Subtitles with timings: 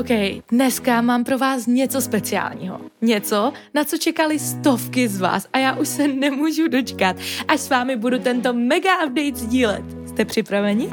[0.00, 2.80] OK, dneska mám pro vás něco speciálního.
[3.02, 7.16] Něco, na co čekali stovky z vás a já už se nemůžu dočkat,
[7.48, 9.82] až s vámi budu tento mega update sdílet.
[10.06, 10.90] Jste připraveni?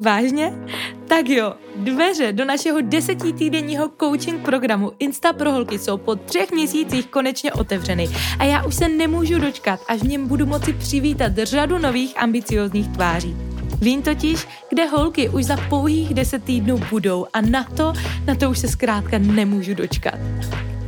[0.00, 0.52] Vážně?
[1.08, 7.06] Tak jo, dveře do našeho desetitýdenního coaching programu Insta pro holky jsou po třech měsících
[7.06, 8.08] konečně otevřeny
[8.38, 12.88] a já už se nemůžu dočkat, až v něm budu moci přivítat řadu nových ambiciozních
[12.88, 13.36] tváří.
[13.82, 17.92] Vím totiž, kde holky už za pouhých deset týdnů budou a na to,
[18.26, 20.14] na to už se zkrátka nemůžu dočkat.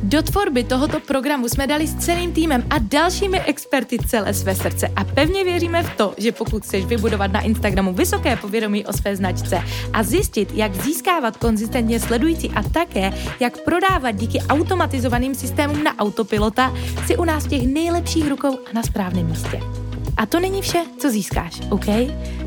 [0.03, 4.87] Do tvorby tohoto programu jsme dali s celým týmem a dalšími experty celé své srdce
[4.95, 9.15] a pevně věříme v to, že pokud chceš vybudovat na Instagramu vysoké povědomí o své
[9.15, 15.97] značce a zjistit, jak získávat konzistentně sledující a také, jak prodávat díky automatizovaným systémům na
[15.97, 16.73] autopilota,
[17.05, 19.84] si u nás těch nejlepších rukou a na správném místě.
[20.17, 21.85] A to není vše, co získáš, OK?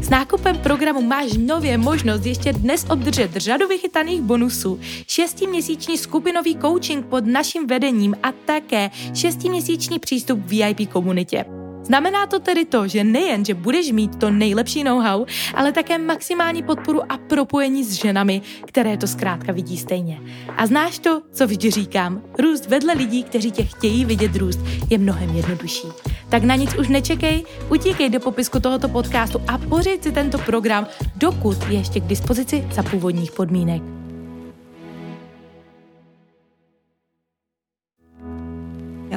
[0.01, 7.07] S nákupem programu máš nově možnost ještě dnes obdržet řadu vychytaných bonusů, šestiměsíční skupinový coaching
[7.07, 11.58] pod naším vedením a také šestiměsíční přístup v VIP komunitě.
[11.89, 16.63] Znamená to tedy to, že nejen, že budeš mít to nejlepší know-how, ale také maximální
[16.63, 20.21] podporu a propojení s ženami, které to zkrátka vidí stejně.
[20.57, 24.99] A znáš to, co vždy říkám, růst vedle lidí, kteří tě chtějí vidět růst, je
[24.99, 25.89] mnohem jednodušší.
[26.29, 30.87] Tak na nic už nečekej, utíkej do popisku tohoto podcastu a pořiď si tento program,
[31.17, 34.08] dokud je ještě k dispozici za původních podmínek.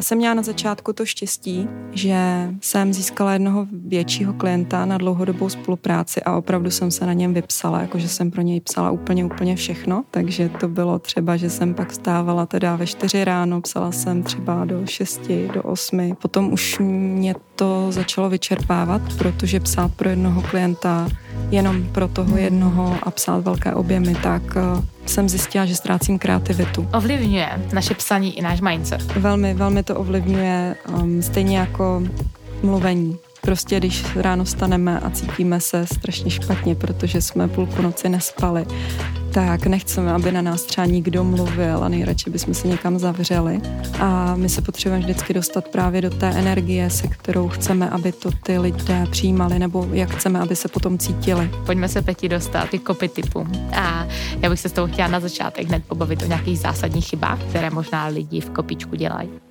[0.01, 2.15] Já jsem měla na začátku to štěstí, že
[2.61, 7.81] jsem získala jednoho většího klienta na dlouhodobou spolupráci a opravdu jsem se na něm vypsala,
[7.81, 10.03] jakože jsem pro něj psala úplně, úplně všechno.
[10.11, 14.65] Takže to bylo třeba, že jsem pak vstávala teda ve čtyři ráno, psala jsem třeba
[14.65, 16.13] do šesti, do osmi.
[16.21, 21.07] Potom už mě to začalo vyčerpávat, protože psát pro jednoho klienta
[21.51, 24.57] jenom pro toho jednoho a psát velké objemy, tak
[25.05, 26.87] jsem zjistila, že ztrácím kreativitu.
[26.93, 29.15] Ovlivňuje naše psaní i náš mindset?
[29.15, 32.03] Velmi, velmi to ovlivňuje, um, stejně jako
[32.63, 33.17] mluvení.
[33.41, 38.65] Prostě když ráno staneme a cítíme se strašně špatně, protože jsme půlku noci nespali,
[39.33, 43.61] tak nechceme, aby na nás třeba nikdo mluvil a nejradši bychom se někam zavřeli.
[43.99, 48.31] A my se potřebujeme vždycky dostat právě do té energie, se kterou chceme, aby to
[48.31, 51.51] ty lidé přijímali, nebo jak chceme, aby se potom cítili.
[51.65, 53.47] Pojďme se Peti dostat ty kopy typu.
[53.75, 54.07] A
[54.41, 57.69] já bych se s tou chtěla na začátek hned pobavit o nějakých zásadních chybách, které
[57.69, 59.50] možná lidi v kopičku dělají.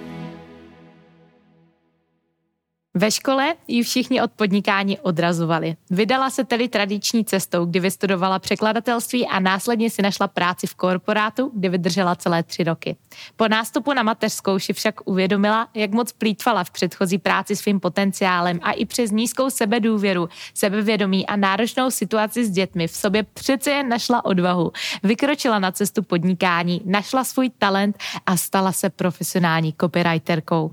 [2.93, 5.75] Ve škole ji všichni od podnikání odrazovali.
[5.89, 11.51] Vydala se tedy tradiční cestou, kdy vystudovala překladatelství a následně si našla práci v korporátu,
[11.55, 12.95] kde vydržela celé tři roky.
[13.35, 18.59] Po nástupu na mateřskou si však uvědomila, jak moc plítvala v předchozí práci svým potenciálem
[18.63, 23.89] a i přes nízkou sebedůvěru, sebevědomí a náročnou situaci s dětmi v sobě přece jen
[23.89, 24.71] našla odvahu.
[25.03, 30.71] Vykročila na cestu podnikání, našla svůj talent a stala se profesionální copywriterkou.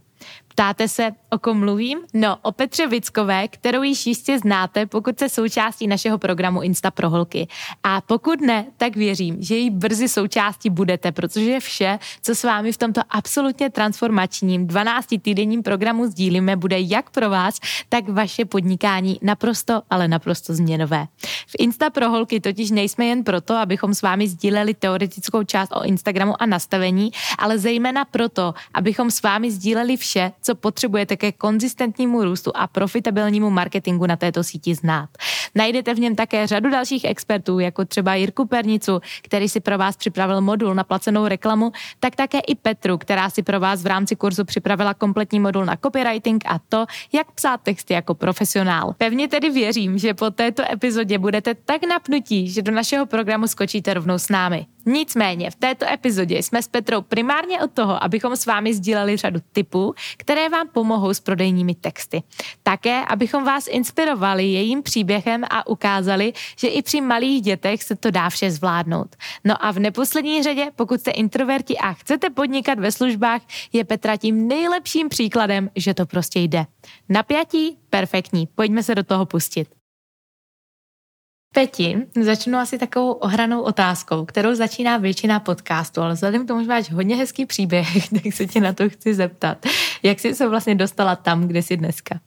[0.59, 1.99] Ptáte se, o kom mluvím?
[2.15, 7.11] No, o Petře Vickové, kterou již jistě znáte, pokud se součástí našeho programu Insta pro
[7.11, 7.49] holky.
[7.83, 12.73] A pokud ne, tak věřím, že jí brzy součástí budete, protože vše, co s vámi
[12.73, 19.19] v tomto absolutně transformačním 12 týdenním programu sdílíme, bude jak pro vás, tak vaše podnikání
[19.23, 21.07] naprosto, ale naprosto změnové.
[21.47, 25.85] V Insta pro holky totiž nejsme jen proto, abychom s vámi sdíleli teoretickou část o
[25.85, 32.25] Instagramu a nastavení, ale zejména proto, abychom s vámi sdíleli vše, co potřebujete ke konzistentnímu
[32.25, 35.09] růstu a profitabilnímu marketingu na této síti znát.
[35.55, 39.97] Najdete v něm také řadu dalších expertů, jako třeba Jirku Pernicu, který si pro vás
[39.97, 44.17] připravil modul na placenou reklamu, tak také i Petru, která si pro vás v rámci
[44.17, 48.95] kurzu připravila kompletní modul na copywriting a to, jak psát texty jako profesionál.
[48.99, 53.95] Pevně tedy věřím, že po této epizodě budete tak napnutí, že do našeho programu skočíte
[53.95, 54.67] rovnou s námi.
[54.87, 59.41] Nicméně v této epizodě jsme s Petrou primárně od toho, abychom s vámi sdíleli řadu
[59.53, 62.23] tipů, které vám pomohou s prodejními texty.
[62.63, 68.11] Také, abychom vás inspirovali jejím příběhem a ukázali, že i při malých dětech se to
[68.11, 69.17] dá vše zvládnout.
[69.45, 73.43] No a v neposlední řadě, pokud jste introverti a chcete podnikat ve službách,
[73.73, 76.67] je Petra tím nejlepším příkladem, že to prostě jde.
[77.09, 77.79] Napjatí?
[77.91, 78.49] Perfektní.
[78.55, 79.78] Pojďme se do toho pustit.
[81.55, 86.69] Peti, začnu asi takovou ohranou otázkou, kterou začíná většina podcastu, ale vzhledem k tomu, že
[86.69, 89.67] máš hodně hezký příběh, tak se tě na to chci zeptat.
[90.03, 92.21] Jak jsi se vlastně dostala tam, kde jsi dneska?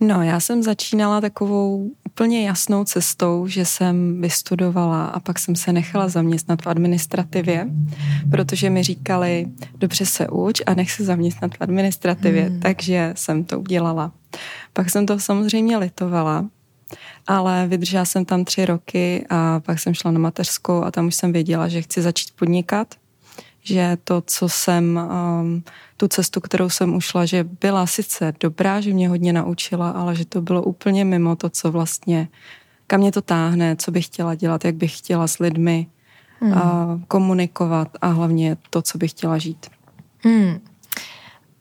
[0.00, 5.72] No, já jsem začínala takovou úplně jasnou cestou, že jsem vystudovala a pak jsem se
[5.72, 7.68] nechala zaměstnat v administrativě,
[8.30, 12.60] protože mi říkali, dobře se uč a nech se zaměstnat v administrativě, hmm.
[12.60, 14.12] takže jsem to udělala.
[14.72, 16.44] Pak jsem to samozřejmě litovala,
[17.26, 21.14] ale vydržela jsem tam tři roky a pak jsem šla na mateřskou a tam už
[21.14, 22.94] jsem věděla, že chci začít podnikat,
[23.62, 25.00] že to, co jsem,
[25.40, 25.62] um,
[25.96, 30.24] tu cestu, kterou jsem ušla, že byla sice dobrá, že mě hodně naučila, ale že
[30.24, 32.28] to bylo úplně mimo to, co vlastně,
[32.86, 35.86] kam mě to táhne, co bych chtěla dělat, jak bych chtěla s lidmi
[36.40, 36.54] hmm.
[36.54, 39.66] a komunikovat a hlavně to, co bych chtěla žít.
[40.24, 40.60] Hmm.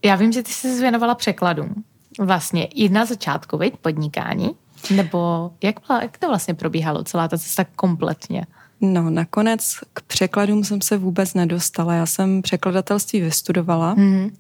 [0.06, 1.83] Já vím, že ty jsi se věnovala překladům.
[2.19, 4.56] Vlastně i na začátku, viď, podnikání,
[4.95, 8.45] nebo jak, jak to vlastně probíhalo, celá ta cesta kompletně?
[8.81, 11.94] No, nakonec k překladům jsem se vůbec nedostala.
[11.94, 14.31] Já jsem překladatelství vystudovala, mm-hmm.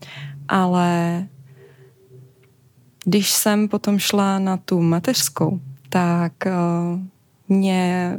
[0.47, 1.27] ale
[3.05, 5.59] když jsem potom šla na tu mateřskou,
[5.89, 6.99] tak uh,
[7.49, 8.17] mě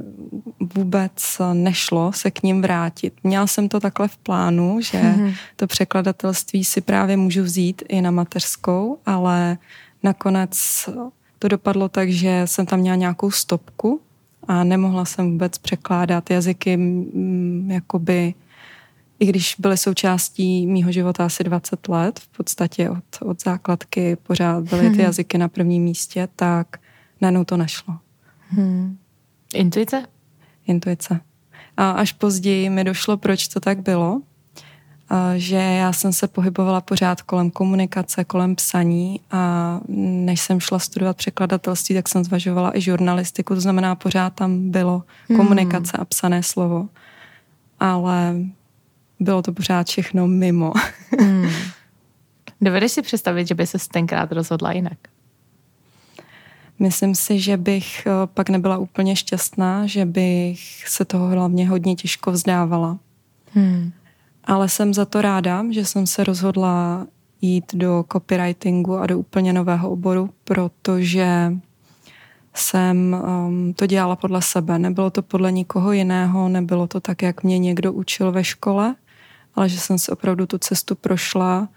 [0.75, 3.15] vůbec nešlo se k ním vrátit.
[3.23, 5.35] Měla jsem to takhle v plánu, že mm-hmm.
[5.57, 9.59] to překladatelství si právě můžu vzít i na mateřskou, ale
[10.03, 10.89] nakonec
[11.39, 14.01] to dopadlo tak, že jsem tam měla nějakou stopku
[14.49, 16.79] a nemohla jsem vůbec překládat jazyky,
[17.67, 18.35] jakoby,
[19.19, 24.65] i když byly součástí mýho života asi 20 let, v podstatě od, od základky pořád
[24.65, 25.01] byly ty hmm.
[25.01, 26.77] jazyky na prvním místě, tak
[27.21, 27.99] najednou to nešlo.
[28.49, 28.99] Hmm.
[29.55, 30.03] Intuice?
[30.67, 31.21] Intuice.
[31.77, 34.23] A až později mi došlo, proč to tak bylo,
[35.37, 41.17] že já jsem se pohybovala pořád kolem komunikace, kolem psaní a než jsem šla studovat
[41.17, 45.39] překladatelství, tak jsem zvažovala i žurnalistiku, to znamená pořád tam bylo hmm.
[45.39, 46.89] komunikace a psané slovo.
[47.81, 48.37] Ale
[49.21, 50.73] bylo to pořád všechno mimo.
[51.21, 51.49] Hmm.
[52.61, 54.99] Dovedeš si představit, že by se tenkrát rozhodla jinak?
[56.79, 61.97] Myslím si, že bych eh, pak nebyla úplně šťastná, že bych se toho hlavně hodně
[61.97, 62.99] těžko vzdávala.
[63.55, 63.93] Hmm
[64.47, 67.07] ale jsem za to ráda, že jsem se rozhodla
[67.41, 71.53] jít do copywritingu a do úplně nového oboru, protože
[72.55, 73.17] jsem
[73.47, 74.79] um, to dělala podle sebe.
[74.79, 78.95] Nebylo to podle nikoho jiného, nebylo to tak, jak mě někdo učil ve škole,
[79.55, 81.69] ale že jsem si opravdu tu cestu prošla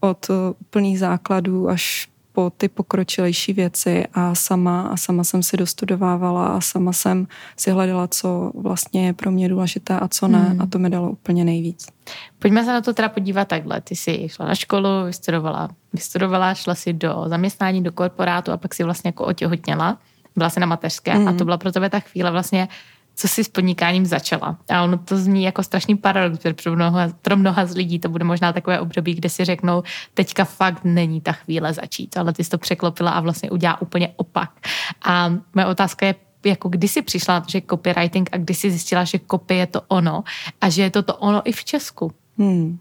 [0.00, 5.56] od uh, úplných základů až po ty pokročilejší věci a sama, a sama jsem si
[5.56, 7.26] dostudovávala a sama jsem
[7.56, 10.60] si hledala, co vlastně je pro mě důležité a co ne hmm.
[10.60, 11.86] a to mi dalo úplně nejvíc.
[12.38, 13.80] Pojďme se na to teda podívat takhle.
[13.80, 18.74] Ty jsi šla na školu, vystudovala, vystudovala, šla si do zaměstnání, do korporátu a pak
[18.74, 19.98] si vlastně jako otěhotněla.
[20.36, 21.28] Byla jsi na mateřské hmm.
[21.28, 22.68] a to byla pro tebe ta chvíle vlastně,
[23.16, 24.58] co jsi s podnikáním začala.
[24.70, 28.08] A ono to zní jako strašný paradox, protože pro mnoha, pro mnoha z lidí to
[28.08, 29.82] bude možná takové období, kde si řeknou,
[30.14, 34.12] teďka fakt není ta chvíle začít, ale ty jsi to překlopila a vlastně udělá úplně
[34.16, 34.50] opak.
[35.04, 39.20] A moje otázka je, jako kdy jsi přišla že copywriting a kdy jsi zjistila, že
[39.30, 40.24] copy je to ono
[40.60, 42.12] a že je to to ono i v Česku?
[42.38, 42.78] Hmm.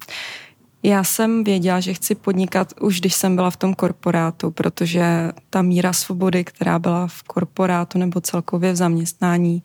[0.83, 5.61] Já jsem věděla, že chci podnikat už když jsem byla v tom korporátu, protože ta
[5.61, 9.63] míra svobody, která byla v korporátu nebo celkově v zaměstnání,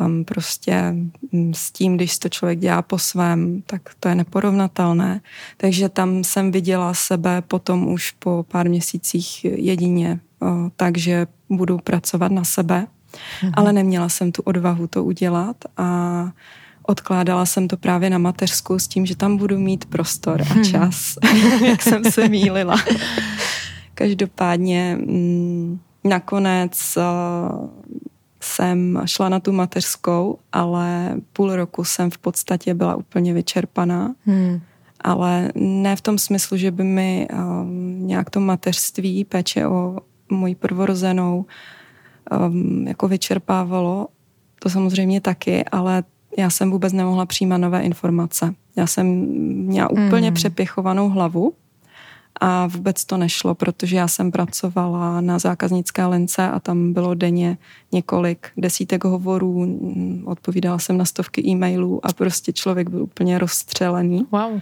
[0.00, 0.94] tam prostě
[1.32, 5.20] mm, s tím, když to člověk dělá po svém, tak to je neporovnatelné.
[5.56, 10.20] Takže tam jsem viděla sebe potom už po pár měsících jedině,
[10.76, 12.86] takže budu pracovat na sebe.
[13.42, 13.52] Mhm.
[13.56, 16.30] Ale neměla jsem tu odvahu to udělat a
[16.82, 20.64] odkládala jsem to právě na mateřskou s tím, že tam budu mít prostor a mhm.
[20.64, 21.14] čas,
[21.64, 22.76] jak jsem se mýlila.
[23.94, 26.98] Každopádně mm, nakonec
[28.40, 34.14] jsem šla na tu mateřskou, ale půl roku jsem v podstatě byla úplně vyčerpaná.
[34.24, 34.60] Hmm.
[35.00, 39.98] ale ne v tom smyslu, že by mi um, nějak to mateřství, péče o
[40.30, 41.44] moji prvorozenou
[42.48, 44.08] um, jako vyčerpávalo.
[44.58, 46.04] To samozřejmě taky, ale
[46.38, 48.54] já jsem vůbec nemohla přijímat nové informace.
[48.76, 49.06] Já jsem
[49.66, 50.34] měla úplně mm.
[50.34, 51.52] přepěchovanou hlavu
[52.40, 57.58] a vůbec to nešlo, protože já jsem pracovala na zákaznické lince a tam bylo denně
[57.92, 59.78] několik desítek hovorů,
[60.24, 64.26] odpovídala jsem na stovky e-mailů a prostě člověk byl úplně rozstřelený.
[64.30, 64.60] Wow.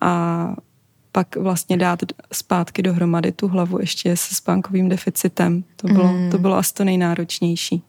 [0.00, 0.54] A
[1.12, 5.64] pak vlastně dát zpátky dohromady tu hlavu ještě se spánkovým deficitem.
[5.76, 6.30] To bylo, mm.
[6.30, 7.82] to bylo asi to nejnáročnější.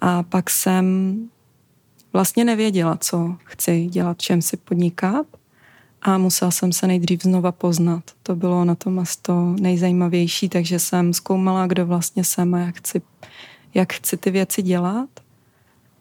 [0.00, 1.16] A pak jsem
[2.12, 5.26] vlastně nevěděla, co chci dělat, čem si podnikat
[6.04, 8.04] a musela jsem se nejdřív znova poznat.
[8.22, 12.76] To bylo na tom asi to nejzajímavější, takže jsem zkoumala, kdo vlastně jsem a jak
[12.76, 13.02] chci,
[13.74, 15.08] jak chci ty věci dělat.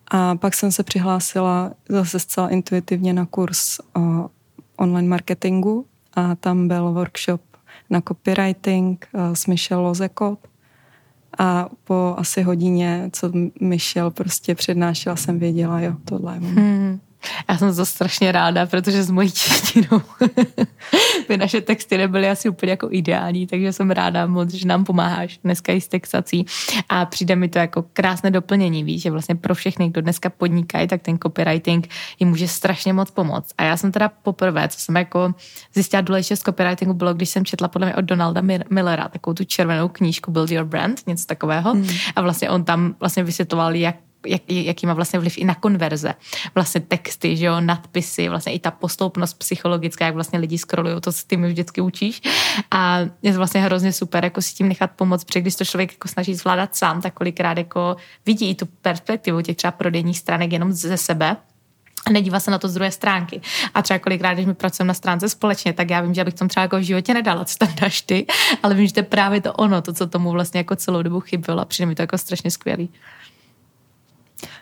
[0.07, 4.29] A pak jsem se přihlásila zase zcela intuitivně na kurz o
[4.77, 7.41] online marketingu a tam byl workshop
[7.89, 10.39] na copywriting s Michelle Lozekot.
[11.37, 13.31] A po asi hodině, co
[13.61, 16.99] Michelle prostě přednášela, jsem věděla, jo, tohle je hmm.
[17.49, 20.01] Já jsem to strašně ráda, protože s mojí češtinou
[21.27, 25.39] by naše texty nebyly asi úplně jako ideální, takže jsem ráda moc, že nám pomáháš
[25.43, 26.45] dneska i s textací
[26.89, 30.87] a přijde mi to jako krásné doplnění, víš, že vlastně pro všechny, kdo dneska podnikají,
[30.87, 31.87] tak ten copywriting
[32.19, 33.53] jim může strašně moc pomoct.
[33.57, 35.33] A já jsem teda poprvé, co jsem jako
[35.73, 39.87] zjistila důležitost copywritingu, bylo, když jsem četla podle mě od Donalda Millera takovou tu červenou
[39.87, 41.71] knížku Build Your Brand, něco takového.
[41.73, 41.87] Hmm.
[42.15, 43.95] A vlastně on tam vlastně vysvětloval, jak
[44.27, 46.13] jak, jaký má vlastně vliv i na konverze.
[46.55, 51.11] Vlastně texty, že jo, nadpisy, vlastně i ta postoupnost psychologická, jak vlastně lidi scrollují, to
[51.27, 52.21] ty mi vždycky učíš.
[52.71, 55.91] A je to vlastně hrozně super, jako si tím nechat pomoct, protože když to člověk
[55.91, 60.71] jako snaží zvládat sám, tak kolikrát jako vidí tu perspektivu těch třeba prodejních stránek jenom
[60.71, 61.37] ze sebe,
[62.05, 63.41] a nedívá se na to z druhé stránky.
[63.73, 66.47] A třeba kolikrát, když my pracujeme na stránce společně, tak já vím, že abych tom
[66.47, 68.25] třeba jako v životě nedala, co tam dáš ty,
[68.63, 71.19] ale vím, že to je právě to ono, to, co tomu vlastně jako celou dobu
[71.19, 72.89] chybělo a přijde mi to jako strašně skvělý.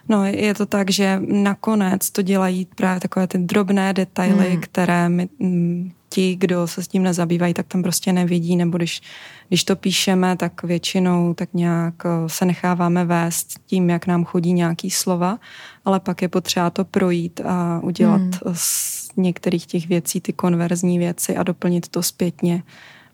[0.10, 4.62] No, je to tak, že nakonec to dělají právě takové ty drobné detaily, hmm.
[4.62, 9.02] které my, m, ti, kdo se s tím nezabývají, tak tam prostě nevidí, nebo když,
[9.48, 14.54] když to píšeme, tak většinou tak nějak eh, se necháváme vést tím, jak nám chodí
[14.54, 15.40] nějaký slova,
[15.86, 18.34] ale pak je potřeba to projít a udělat hmm.
[18.54, 22.64] z některých těch věcí ty konverzní věci a doplnit to zpětně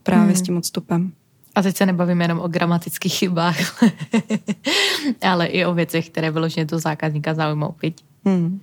[0.03, 0.35] právě hmm.
[0.35, 1.11] s tím odstupem.
[1.57, 3.83] A teď se nebavíme jenom o gramatických chybách,
[5.21, 7.75] ale i o věcech, které vyloženě to zákazníka zaujmou.
[8.25, 8.61] Hmm.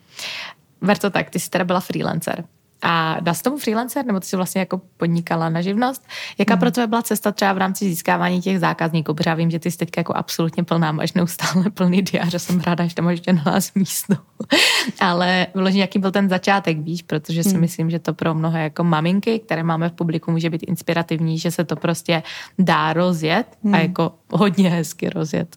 [0.80, 2.44] Ver to tak, ty jsi teda byla freelancer.
[2.86, 6.06] A dá se tomu freelancer, nebo ty jsi vlastně jako podnikala na živnost?
[6.38, 6.60] Jaká mm.
[6.60, 9.14] pro tebe byla cesta třeba v rámci získávání těch zákazníků?
[9.14, 12.38] Protože já vím, že ty jsi teď jako absolutně plná, máš neustále plný diář a
[12.38, 14.14] jsem ráda, že tam máš ještě na nás místo.
[15.00, 17.02] Ale vyloženě, jaký byl ten začátek, víš?
[17.02, 17.60] Protože si mm.
[17.60, 21.50] myslím, že to pro mnohé jako maminky, které máme v publiku, může být inspirativní, že
[21.50, 22.22] se to prostě
[22.58, 23.74] dá rozjet mm.
[23.74, 23.86] a hmm.
[23.86, 25.56] jako hodně hezky rozjet.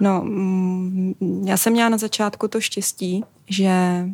[0.00, 4.04] No, mm, já jsem měla na začátku to štěstí, že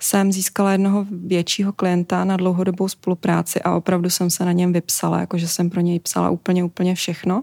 [0.00, 5.20] jsem získala jednoho většího klienta na dlouhodobou spolupráci a opravdu jsem se na něm vypsala,
[5.20, 7.42] jakože jsem pro něj psala úplně, úplně všechno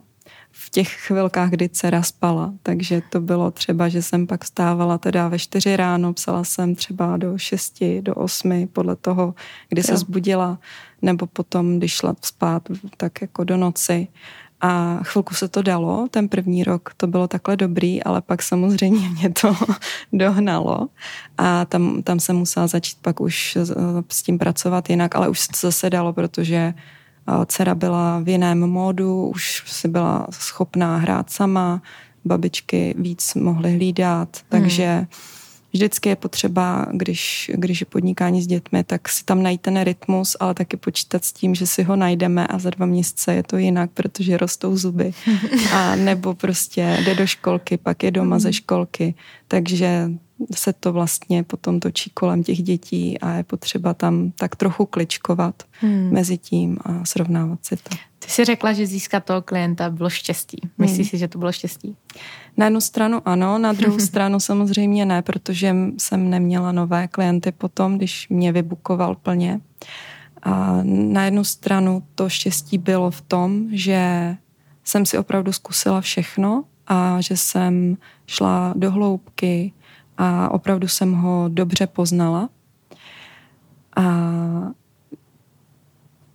[0.52, 2.54] v těch chvilkách, kdy dcera spala.
[2.64, 7.18] Takže to bylo třeba, že jsem pak stávala teda ve čtyři ráno, psala jsem třeba
[7.18, 9.36] do šesti, do osmi, podle toho,
[9.70, 10.60] kdy se zbudila,
[11.02, 12.64] nebo potom, když šla spát,
[12.98, 14.08] tak jako do noci.
[14.62, 19.10] A chvilku se to dalo, ten první rok to bylo takhle dobrý, ale pak samozřejmě
[19.20, 19.56] mě to
[20.14, 20.88] dohnalo.
[21.38, 23.58] A tam, tam jsem musela začít pak už
[24.10, 26.74] s tím pracovat jinak, ale už se to zase dalo, protože
[27.46, 31.82] dcera byla v jiném módu, už si byla schopná hrát sama,
[32.26, 35.08] babičky víc mohly hlídat, takže hmm
[35.78, 40.38] vždycky je potřeba, když, když je podnikání s dětmi, tak si tam najít ten rytmus,
[40.40, 43.58] ale taky počítat s tím, že si ho najdeme a za dva měsíce je to
[43.58, 45.14] jinak, protože rostou zuby.
[45.74, 49.16] A nebo prostě jde do školky, pak je doma ze školky.
[49.48, 50.12] Takže
[50.56, 55.64] se to vlastně potom točí kolem těch dětí a je potřeba tam tak trochu kličkovat
[55.72, 56.14] hmm.
[56.14, 57.96] mezi tím a srovnávat si to.
[58.20, 60.62] Ty jsi řekla, že získat toho klienta bylo štěstí.
[60.78, 61.10] Myslíš hmm.
[61.10, 61.96] si, že to bylo štěstí?
[62.58, 67.98] Na jednu stranu ano, na druhou stranu samozřejmě ne, protože jsem neměla nové klienty potom,
[67.98, 69.60] když mě vybukoval plně.
[70.44, 74.36] A na jednu stranu to štěstí bylo v tom, že
[74.84, 79.74] jsem si opravdu zkusila všechno a že jsem šla do hloubky
[80.18, 82.50] a opravdu jsem ho dobře poznala.
[83.96, 84.04] A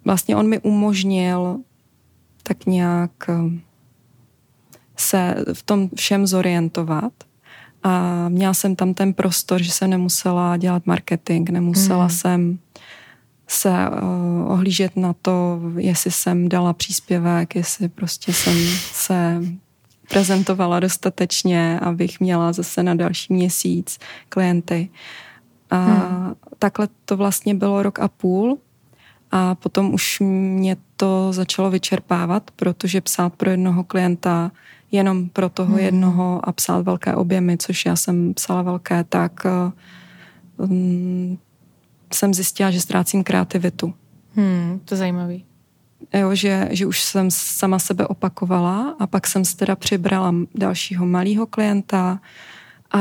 [0.05, 1.59] vlastně on mi umožnil
[2.43, 3.61] tak nějak eh,
[4.97, 7.13] se v tom všem zorientovat.
[7.83, 12.11] A měla jsem tam ten prostor, že jsem nemusela dělat marketing, nemusela hmm.
[12.11, 12.59] jsem
[13.49, 18.57] se uh, ohlížet na to, jestli jsem dala příspěvek, jestli prostě jsem
[18.93, 19.43] se
[20.09, 24.89] prezentovala dostatečně, abych měla zase na další měsíc klienty.
[25.71, 26.35] A hmm.
[26.59, 28.59] takhle to vlastně bylo rok a půl
[29.31, 34.53] a potom už mě to začalo vyčerpávat, protože psát pro jednoho klienta
[34.93, 35.85] jenom pro toho hmm.
[35.85, 39.47] jednoho a psát velké objemy, což já jsem psala velké, tak
[40.57, 41.39] um,
[42.13, 43.95] jsem zjistila, že ztrácím kreativitu.
[44.37, 45.45] Hmm, to je zajímavý.
[46.15, 51.07] Jo, že, že už jsem sama sebe opakovala a pak jsem se teda přibrala dalšího
[51.07, 52.21] malého klienta
[52.93, 52.99] a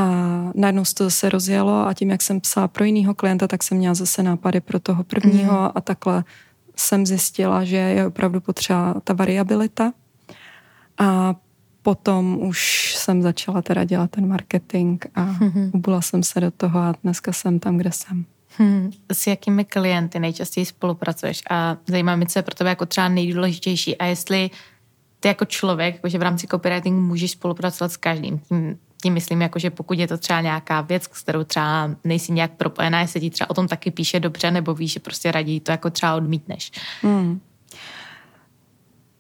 [0.56, 3.78] najednou se to zase rozjelo a tím, jak jsem psala pro jiného klienta, tak jsem
[3.78, 5.70] měla zase nápady pro toho prvního mm.
[5.76, 6.24] a takhle
[6.76, 9.94] jsem zjistila, že je opravdu potřeba ta variabilita.
[10.98, 11.36] A
[11.82, 15.72] potom už jsem začala teda dělat ten marketing a mm-hmm.
[15.74, 18.26] ubula jsem se do toho a dneska jsem tam, kde jsem.
[18.58, 18.92] Hmm.
[19.14, 23.98] S jakými klienty nejčastěji spolupracuješ a zajímá mě, co je pro tebe jako třeba nejdůležitější
[23.98, 24.50] a jestli
[25.20, 28.40] ty jako člověk, jakože v rámci copywritingu můžeš spolupracovat s každým.
[28.40, 32.32] Tím, tím myslím, jako, že pokud je to třeba nějaká věc, s kterou třeba nejsi
[32.32, 35.60] nějak propojená, jestli ti třeba o tom taky píše dobře, nebo víš, že prostě raději
[35.60, 36.72] to jako třeba odmítneš.
[37.02, 37.42] Hmm.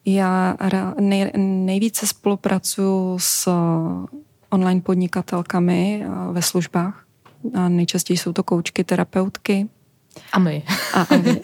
[0.06, 0.58] Já
[1.00, 3.50] nej, nejvíce spolupracuju s
[4.50, 7.01] online podnikatelkami ve službách.
[7.54, 9.70] A nejčastěji jsou to koučky, terapeutky.
[10.34, 10.64] A my.
[10.94, 11.42] A, a my.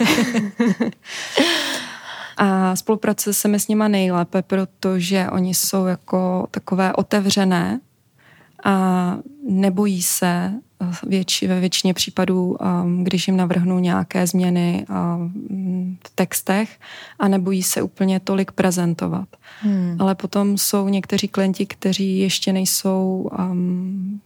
[2.38, 7.80] a spolupracuje se mi s nima nejlépe, protože oni jsou jako takové otevřené
[8.64, 9.18] a
[9.50, 10.54] nebojí se
[11.04, 16.80] věč, ve většině případů, um, když jim navrhnu nějaké změny um, v textech
[17.20, 19.28] a nebojí se úplně tolik prezentovat.
[19.62, 19.96] Hmm.
[20.00, 24.22] Ale potom jsou někteří klienti, kteří ještě nejsou um,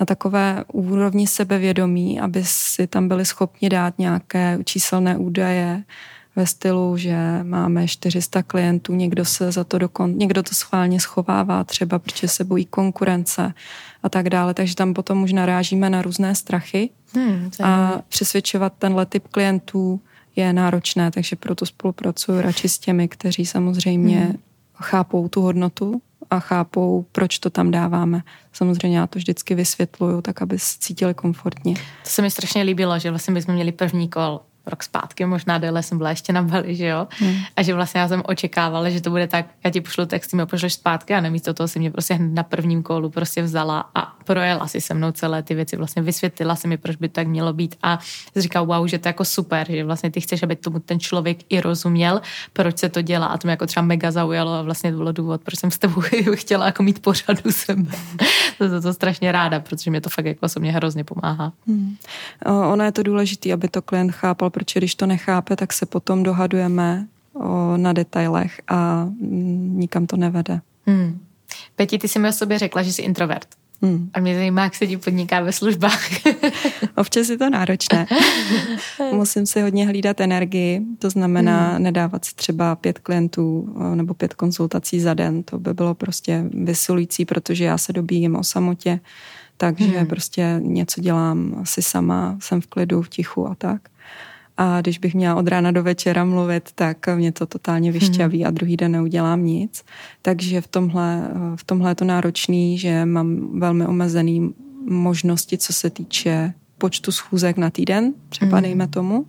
[0.00, 5.84] na takové úrovni sebevědomí, aby si tam byli schopni dát nějaké číselné údaje
[6.36, 11.64] ve stylu, že máme 400 klientů, někdo se za to dokon, někdo to schválně schovává
[11.64, 13.54] třeba, protože se bojí konkurence
[14.02, 16.90] a tak dále, takže tam potom už narážíme na různé strachy.
[17.14, 20.00] Hmm, a přesvědčovat tenhle typ klientů
[20.36, 24.38] je náročné, takže proto spolupracuju radši s těmi, kteří samozřejmě hmm.
[24.74, 28.22] chápou tu hodnotu a chápou, proč to tam dáváme.
[28.52, 31.74] Samozřejmě já to vždycky vysvětluju, tak aby se cítili komfortně.
[31.74, 35.82] To se mi strašně líbilo, že vlastně bychom měli první kol rok zpátky, možná déle
[35.82, 37.08] jsem byla ještě na Bali, že jo.
[37.10, 37.36] Hmm.
[37.56, 40.36] A že vlastně já jsem očekávala, že to bude tak, já ti pošlu text, ty
[40.36, 43.90] mi pošleš zpátky a namísto toho si mě prostě hned na prvním kolu prostě vzala
[43.94, 47.12] a projela si se mnou celé ty věci, vlastně vysvětlila si mi, proč by to
[47.12, 47.98] tak mělo být a
[48.36, 51.38] říkal, wow, že to je jako super, že vlastně ty chceš, aby tomu ten člověk
[51.48, 52.20] i rozuměl,
[52.52, 55.12] proč se to dělá a to mě jako třeba mega zaujalo a vlastně to bylo
[55.12, 56.00] důvod, proč jsem s tebou
[56.34, 57.90] chtěla jako mít pořadu sebe.
[58.58, 61.52] to, to, to strašně ráda, protože mě to fakt jako osobně hrozně pomáhá.
[61.66, 61.96] Hmm.
[62.46, 66.22] Ono je to důležité, aby to klient chápal, protože když to nechápe, tak se potom
[66.22, 70.60] dohadujeme o, na detailech a mm, nikam to nevede.
[70.86, 71.18] Hmm.
[71.76, 73.48] Peti, ty jsi mi o sobě řekla, že jsi introvert.
[73.82, 74.10] Hmm.
[74.14, 76.00] A mě zajímá, jak se ti podniká ve službách.
[76.96, 78.06] Občas je to náročné.
[79.12, 81.82] Musím si hodně hlídat energii, to znamená hmm.
[81.82, 85.42] nedávat si třeba pět klientů nebo pět konzultací za den.
[85.42, 89.00] To by bylo prostě vysilující, protože já se dobíjím o samotě,
[89.56, 90.06] takže hmm.
[90.06, 93.80] prostě něco dělám asi sama, jsem v klidu, v tichu a tak.
[94.56, 98.46] A když bych měla od rána do večera mluvit, tak mě to totálně vyšťaví hmm.
[98.46, 99.84] a druhý den neudělám nic.
[100.22, 104.54] Takže v tomhle, v tomhle je to náročný, že mám velmi omezený
[104.88, 108.62] možnosti, co se týče počtu schůzek na týden, třeba hmm.
[108.62, 109.26] dejme tomu.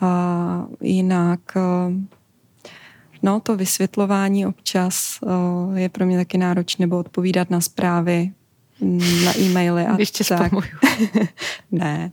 [0.00, 1.40] A jinak
[3.22, 5.18] no to vysvětlování občas
[5.74, 8.32] je pro mě taky náročné, nebo odpovídat na zprávy,
[8.80, 10.52] na e-maily a Ještě tak.
[11.72, 12.12] ne.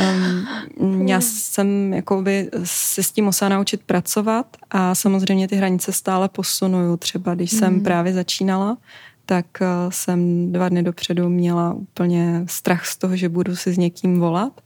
[0.00, 6.28] Um, já jsem jakoby se s tím musela naučit pracovat a samozřejmě ty hranice stále
[6.28, 6.96] posunuju.
[6.96, 7.58] Třeba když mm.
[7.58, 7.82] jsem mhm.
[7.82, 8.78] právě začínala,
[9.26, 13.78] tak uh, jsem dva dny dopředu měla úplně strach z toho, že budu si s
[13.78, 14.60] někým volat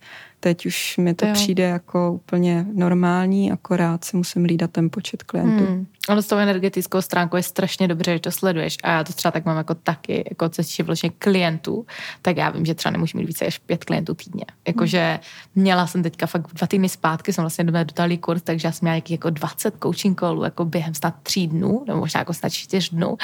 [0.44, 1.32] Teď už mi to jo.
[1.32, 5.64] přijde jako úplně normální, akorát si musím hlídat ten počet klientů.
[5.64, 5.86] Hmm.
[6.08, 9.32] Ono s tou energetickou stránkou je strašně dobře, že to sleduješ a já to třeba
[9.32, 11.86] tak mám jako taky, jako co se vlastně klientů,
[12.22, 14.44] tak já vím, že třeba nemůžu mít více než pět klientů týdně.
[14.66, 15.18] Jakože
[15.54, 15.62] hmm.
[15.62, 19.02] měla jsem teďka fakt dva týdny zpátky, jsem vlastně dodali kurz, takže já jsem měla
[19.08, 23.16] jako 20 coaching callů jako během snad tří dnů, nebo možná jako snad čtyř dnů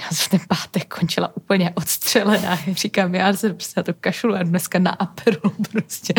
[0.00, 2.58] já jsem ten pátek končila úplně odstřelená.
[2.70, 5.40] Říkám, já se prostě na to kašlu a dneska na aperu
[5.72, 6.14] prostě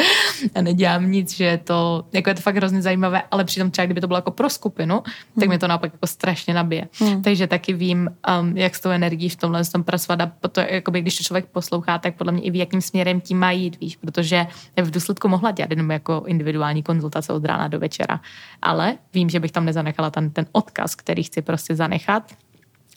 [0.55, 3.86] a nedělám nic, že je to, jako je to fakt hrozně zajímavé, ale přitom třeba
[3.86, 5.39] kdyby to bylo jako pro skupinu, hmm.
[5.39, 6.88] tak mě to naopak jako strašně nabije.
[6.99, 7.21] Hmm.
[7.21, 8.09] Takže taky vím,
[8.41, 11.45] um, jak s tou energií v tomhle tom pracovat a to, jakoby, když to člověk
[11.45, 14.47] poslouchá, tak podle mě i ví, jakým směrem tím má jít, víš, protože
[14.81, 18.19] v důsledku mohla dělat jenom jako individuální konzultace od rána do večera,
[18.62, 22.23] ale vím, že bych tam nezanechala ten, ten odkaz, který chci prostě zanechat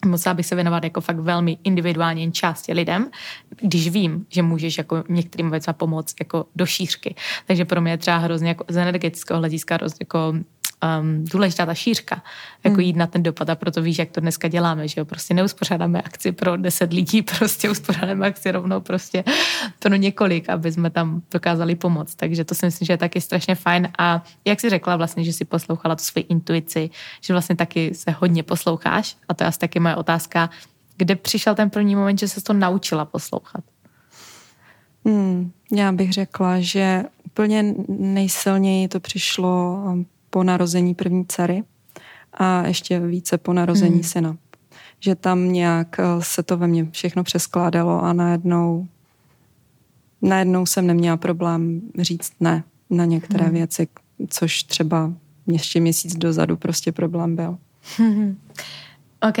[0.05, 3.09] musela bych se věnovat jako fakt velmi individuálně části lidem,
[3.61, 7.15] když vím, že můžeš jako některým věcem pomoct jako do šířky.
[7.47, 10.33] Takže pro mě je třeba hrozně jako z energetického hlediska jako
[10.99, 12.23] um, důležitá ta šířka,
[12.63, 12.83] jako hmm.
[12.83, 16.01] jít na ten dopad a proto víš, jak to dneska děláme, že jo, prostě neuspořádáme
[16.01, 19.23] akci pro deset lidí, prostě uspořádáme akci rovnou prostě
[19.79, 23.55] pro několik, aby jsme tam dokázali pomoct, takže to si myslím, že je taky strašně
[23.55, 26.89] fajn a jak jsi řekla vlastně, že si poslouchala tu svoji intuici,
[27.21, 30.49] že vlastně taky se hodně posloucháš a to je asi taky moje otázka,
[30.97, 33.63] kde přišel ten první moment, že se to naučila poslouchat?
[35.05, 39.83] Hmm, já bych řekla, že úplně nejsilněji to přišlo
[40.29, 41.63] po narození první dcery
[42.33, 44.03] a ještě více po narození hmm.
[44.03, 44.37] syna.
[44.99, 48.87] Že tam nějak eh, se to ve mně všechno přeskládalo a najednou,
[50.21, 53.53] najednou jsem neměla problém říct ne na některé hmm.
[53.53, 53.87] věci,
[54.29, 55.13] což třeba
[55.47, 57.57] ještě měsíc dozadu prostě problém byl.
[57.97, 58.37] Hmm.
[59.29, 59.37] OK.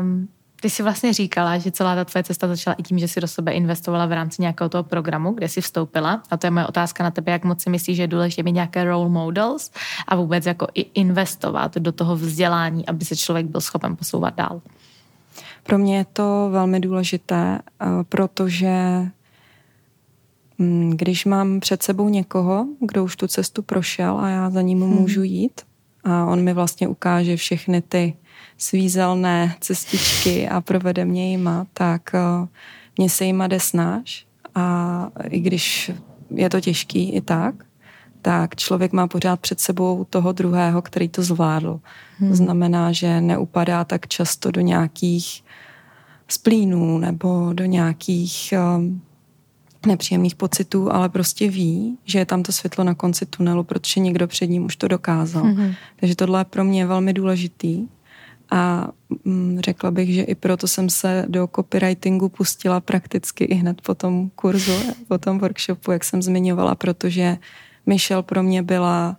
[0.00, 0.28] Um,
[0.66, 3.28] ty jsi vlastně říkala, že celá ta tvoje cesta začala i tím, že jsi do
[3.28, 6.22] sebe investovala v rámci nějakého toho programu, kde jsi vstoupila.
[6.30, 8.52] A to je moje otázka na tebe, jak moc si myslíš, že je důležité mít
[8.52, 9.70] nějaké role models
[10.08, 14.60] a vůbec jako i investovat do toho vzdělání, aby se člověk byl schopen posouvat dál.
[15.62, 18.74] Pro mě je to velmi důležité, eh, protože
[20.58, 24.80] mm, když mám před sebou někoho, kdo už tu cestu prošel a já za ním
[24.80, 24.90] hmm.
[24.90, 25.60] můžu jít
[26.06, 28.14] a on mi vlastně ukáže všechny ty
[28.58, 32.48] svízelné cestičky a provede mě jima, tak eh,
[32.98, 35.90] mě se jima jde snáš a i když
[36.30, 37.54] je to těžký i tak,
[38.22, 41.80] tak člověk má pořád před sebou toho druhého, který to zvládl.
[42.18, 42.30] Hmm.
[42.30, 45.44] To znamená, že neupadá tak často do nějakých
[46.28, 49.02] splínů nebo do nějakých um,
[49.86, 54.26] nepříjemných pocitů, ale prostě ví, že je tam to světlo na konci tunelu, protože někdo
[54.26, 55.44] před ním už to dokázal.
[55.44, 55.72] Hmm.
[55.96, 57.88] Takže tohle je pro mě velmi důležitý.
[58.50, 58.88] A
[59.24, 63.94] mm, řekla bych, že i proto jsem se do copywritingu pustila prakticky i hned po
[63.94, 64.72] tom kurzu,
[65.08, 67.38] po tom workshopu, jak jsem zmiňovala, protože
[67.86, 69.16] Michelle pro mě byla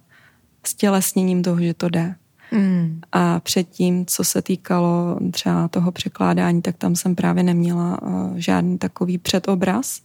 [0.65, 2.15] stělesněním toho, že to jde.
[2.51, 2.99] Mm.
[3.11, 8.77] A předtím, co se týkalo třeba toho překládání, tak tam jsem právě neměla uh, žádný
[8.77, 10.01] takový předobraz.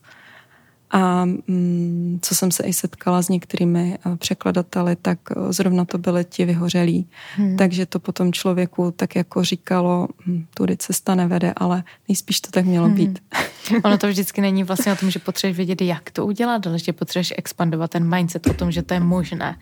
[0.92, 5.98] A mm, co jsem se i setkala s některými eh, překladateli, tak eh, zrovna to
[5.98, 7.08] byly ti vyhořelí.
[7.36, 7.56] Hmm.
[7.56, 12.64] Takže to potom člověku tak jako říkalo, hm, tudy cesta nevede, ale nejspíš to tak
[12.64, 12.94] mělo hmm.
[12.94, 13.18] být.
[13.84, 16.92] Ono to vždycky není vlastně o tom, že potřebuješ vědět, jak to udělat, ale že
[16.92, 19.58] potřebuješ expandovat ten mindset o tom, že to je možné.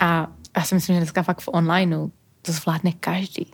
[0.00, 2.08] A já si myslím, že dneska fakt v onlineu
[2.42, 3.46] to zvládne každý.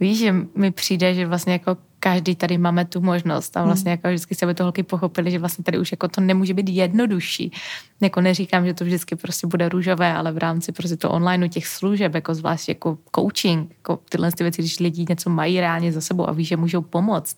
[0.00, 3.68] Víš, že mi přijde, že vlastně jako každý tady máme tu možnost a hmm.
[3.68, 6.54] vlastně jako vždycky se by to holky pochopili, že vlastně tady už jako to nemůže
[6.54, 7.52] být jednodušší.
[8.00, 11.66] Jako neříkám, že to vždycky prostě bude růžové, ale v rámci prostě to online těch
[11.66, 16.00] služeb, jako zvlášť jako coaching, jako tyhle ty věci, když lidi něco mají reálně za
[16.00, 17.36] sebou a ví, že můžou pomoct,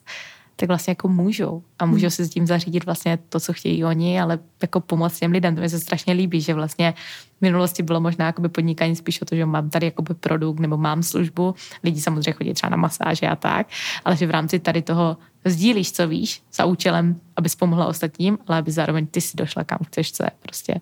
[0.57, 2.11] tak vlastně jako můžou a můžou hmm.
[2.11, 5.55] si s tím zařídit vlastně to, co chtějí oni, ale jako pomoct těm lidem.
[5.55, 6.95] To mi se strašně líbí, že vlastně
[7.39, 10.77] v minulosti bylo možná jakoby podnikání spíš o to, že mám tady jakoby produkt nebo
[10.77, 11.55] mám službu.
[11.85, 13.67] Lidi samozřejmě chodí třeba na masáže a tak,
[14.05, 18.59] ale že v rámci tady toho sdílíš, co víš, za účelem, abys pomohla ostatním, ale
[18.59, 20.81] aby zároveň ty si došla kam chceš, co je prostě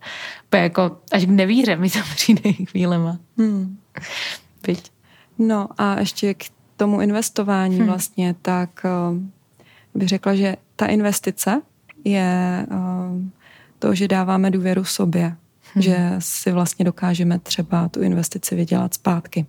[0.54, 3.18] jako až k nevíře mi tam přijde chvílema.
[3.38, 3.78] Hmm.
[4.66, 4.92] Byť.
[5.38, 6.44] No a ještě k
[6.76, 7.86] tomu investování hmm.
[7.86, 9.41] vlastně, tak uh
[9.94, 11.62] bych řekla, že ta investice
[12.04, 13.22] je uh,
[13.78, 15.36] to, že dáváme důvěru sobě,
[15.74, 15.82] hmm.
[15.82, 19.46] že si vlastně dokážeme třeba tu investici vydělat zpátky.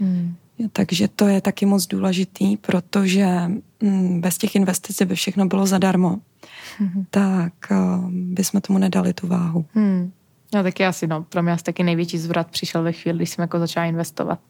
[0.00, 0.34] Hmm.
[0.72, 3.50] Takže to je taky moc důležitý, protože
[3.82, 6.18] mm, bez těch investic by všechno bylo zadarmo,
[6.78, 7.04] hmm.
[7.10, 9.64] tak uh, bychom tomu nedali tu váhu.
[9.74, 10.12] Hmm.
[10.54, 13.42] No taky asi, no, pro mě asi taky největší zvrat přišel ve chvíli, když jsem
[13.42, 14.40] jako začala investovat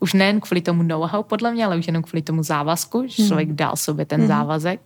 [0.00, 3.28] už nejen kvůli tomu know-how podle mě, ale už jenom kvůli tomu závazku, že hmm.
[3.28, 4.26] člověk dal sobě ten mm.
[4.26, 4.80] závazek.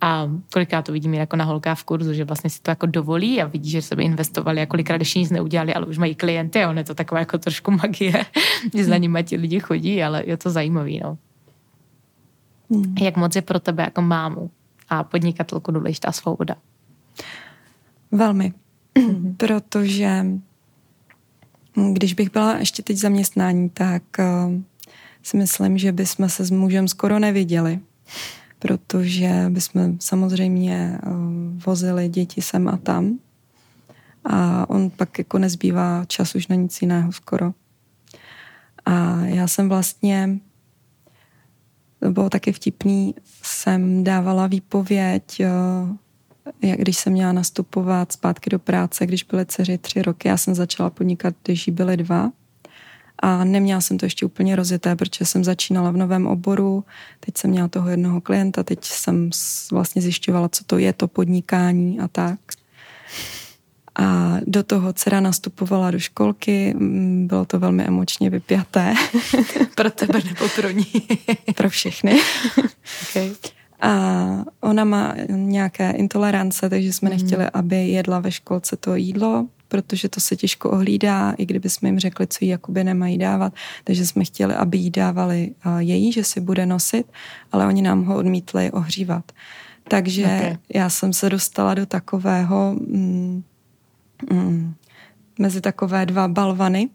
[0.00, 3.42] A kolikrát to vidím jako na holkách v kurzu, že vlastně si to jako dovolí
[3.42, 6.70] a vidí, že sebe investovali a kolikrát ještě nic neudělali, ale už mají klienty a
[6.70, 8.24] on je to taková jako trošku magie,
[8.74, 11.18] že za nimi ti lidi chodí, ale je to zajímavý, no.
[12.70, 12.94] Hmm.
[13.00, 14.50] Jak moc je pro tebe jako mámu
[14.88, 16.54] a podnikatelku důležitá svoboda?
[18.12, 18.52] Velmi.
[18.98, 19.34] Hmm.
[19.36, 20.24] Protože
[21.92, 24.54] když bych byla ještě teď zaměstnání, tak uh,
[25.22, 27.80] si myslím, že bychom se s mužem skoro neviděli.
[28.58, 31.12] protože bychom samozřejmě uh,
[31.66, 33.18] vozili děti sem a tam
[34.24, 37.52] a on pak jako nezbývá čas už na nic jiného skoro.
[38.84, 40.38] A já jsem vlastně,
[42.00, 45.96] to bylo taky vtipný, jsem dávala výpověď, uh,
[46.62, 50.54] jak když jsem měla nastupovat zpátky do práce, když byly dceři tři roky, já jsem
[50.54, 52.30] začala podnikat, když jí byly dva.
[53.18, 56.84] A neměla jsem to ještě úplně rozjeté, protože jsem začínala v novém oboru,
[57.20, 59.30] teď jsem měla toho jednoho klienta, teď jsem
[59.72, 62.38] vlastně zjišťovala, co to je to podnikání a tak.
[63.98, 68.94] A do toho dcera nastupovala do školky, mm, bylo to velmi emočně vypjaté.
[69.74, 70.86] pro tebe nebo pro ní?
[71.54, 72.20] pro všechny.
[73.10, 73.34] okay.
[73.80, 74.28] A
[74.60, 77.16] ona má nějaké intolerance, takže jsme mm.
[77.16, 81.88] nechtěli, aby jedla ve školce to jídlo, protože to se těžko ohlídá, i kdyby jsme
[81.88, 83.52] jim řekli, co jí jakoby nemají dávat.
[83.84, 87.06] Takže jsme chtěli, aby jí dávali její, že si bude nosit,
[87.52, 89.32] ale oni nám ho odmítli ohřívat.
[89.88, 90.56] Takže okay.
[90.74, 93.42] já jsem se dostala do takového, mm,
[94.32, 94.74] mm,
[95.38, 96.88] mezi takové dva balvany,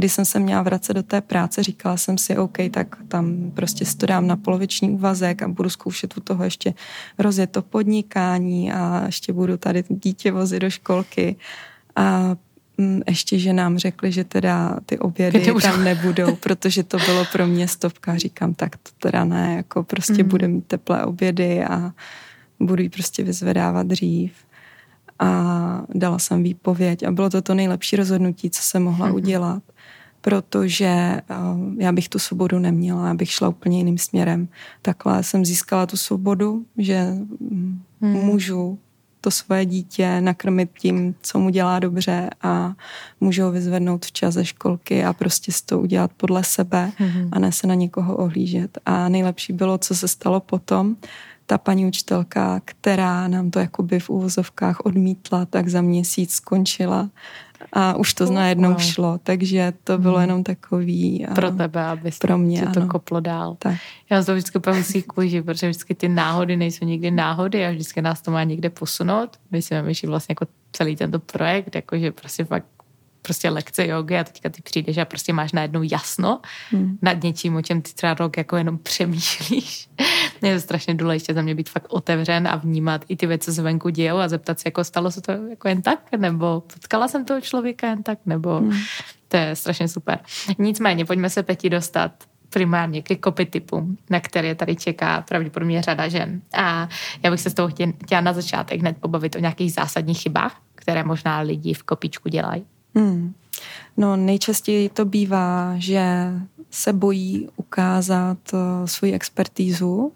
[0.00, 3.84] kdy jsem se měla vracet do té práce, říkala jsem si, OK, tak tam prostě
[3.96, 6.74] to dám na poloviční úvazek a budu zkoušet u toho ještě
[7.18, 11.36] rozjet to podnikání a ještě budu tady dítě vozit do školky.
[11.96, 12.36] A
[12.78, 17.46] mm, ještě, že nám řekli, že teda ty obědy tam nebudou, protože to bylo pro
[17.46, 18.16] mě stovka.
[18.16, 20.28] Říkám, tak to teda ne, jako prostě mm.
[20.28, 21.92] bude mít teplé obědy a
[22.60, 24.32] budu jí prostě vyzvedávat dřív.
[25.18, 29.14] A dala jsem výpověď a bylo to to nejlepší rozhodnutí, co jsem mohla mm.
[29.14, 29.62] udělat
[30.20, 34.48] protože uh, já bych tu svobodu neměla, já bych šla úplně jiným směrem.
[34.82, 37.06] Takhle jsem získala tu svobodu, že
[37.40, 38.12] mm, hmm.
[38.12, 38.78] můžu
[39.20, 42.74] to svoje dítě nakrmit tím, co mu dělá dobře a
[43.20, 47.28] můžu ho vyzvednout včas ze školky a prostě si to udělat podle sebe hmm.
[47.32, 48.78] a ne se na někoho ohlížet.
[48.86, 50.96] A nejlepší bylo, co se stalo potom,
[51.46, 57.10] ta paní učitelka, která nám to jakoby v úvozovkách odmítla, tak za měsíc skončila
[57.72, 58.78] a už to najednou wow.
[58.78, 60.22] šlo, takže to bylo hmm.
[60.22, 61.26] jenom takový.
[61.26, 63.56] A pro tebe, aby pro mě, to koplo dál.
[63.58, 63.76] Tak.
[64.10, 68.22] Já to vždycky si kůži, protože vždycky ty náhody nejsou nikdy náhody a vždycky nás
[68.22, 69.36] to má někde posunout.
[69.50, 72.66] My si že vlastně jako celý tento projekt, jakože prostě fakt
[73.22, 76.98] prostě lekce jogy a teďka ty přijdeš a prostě máš najednou jasno hmm.
[77.02, 79.88] nad něčím, o čem ty třeba rok jako jenom přemýšlíš.
[80.42, 83.88] je to strašně důležité za mě být fakt otevřen a vnímat i ty věci zvenku
[83.88, 87.40] dějou a zeptat se, jako stalo se to jako jen tak, nebo potkala jsem toho
[87.40, 88.72] člověka jen tak, nebo hmm.
[89.28, 90.18] to je strašně super.
[90.58, 92.12] Nicméně, pojďme se Peti dostat
[92.50, 96.42] primárně ke kopy typu, na které tady čeká pravděpodobně řada žen.
[96.52, 96.88] A
[97.22, 97.68] já bych se s toho
[98.04, 102.64] chtěla na začátek hned pobavit o nějakých zásadních chybách, které možná lidi v kopičku dělají.
[102.94, 103.32] Hmm.
[103.96, 106.32] No nejčastěji to bývá, že
[106.70, 110.12] se bojí ukázat uh, svoji expertízu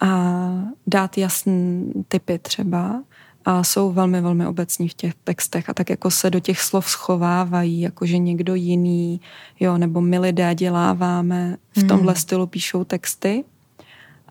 [0.00, 0.40] a
[0.86, 3.02] dát jasné typy třeba
[3.44, 6.90] a jsou velmi, velmi obecní v těch textech a tak jako se do těch slov
[6.90, 9.20] schovávají, jako že někdo jiný,
[9.60, 11.88] jo, nebo my lidé děláváme, v hmm.
[11.88, 13.44] tomhle stylu píšou texty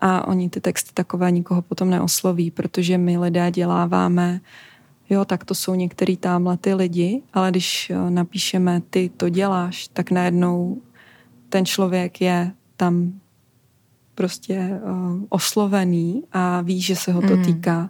[0.01, 4.41] a oni ty texty takové nikoho potom neosloví, protože my lidé děláváme
[5.09, 9.87] jo, tak to jsou některý tamhle ty lidi, ale když eh, napíšeme ty to děláš,
[9.87, 10.81] tak najednou
[11.49, 13.13] ten člověk je tam
[14.15, 17.45] prostě uh, oslovený a ví, že se ho to mm.
[17.45, 17.89] týká.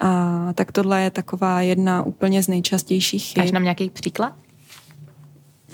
[0.00, 3.42] A tak tohle je taková jedna úplně z nejčastějších chyb.
[3.42, 4.36] Máš nám nějaký příklad?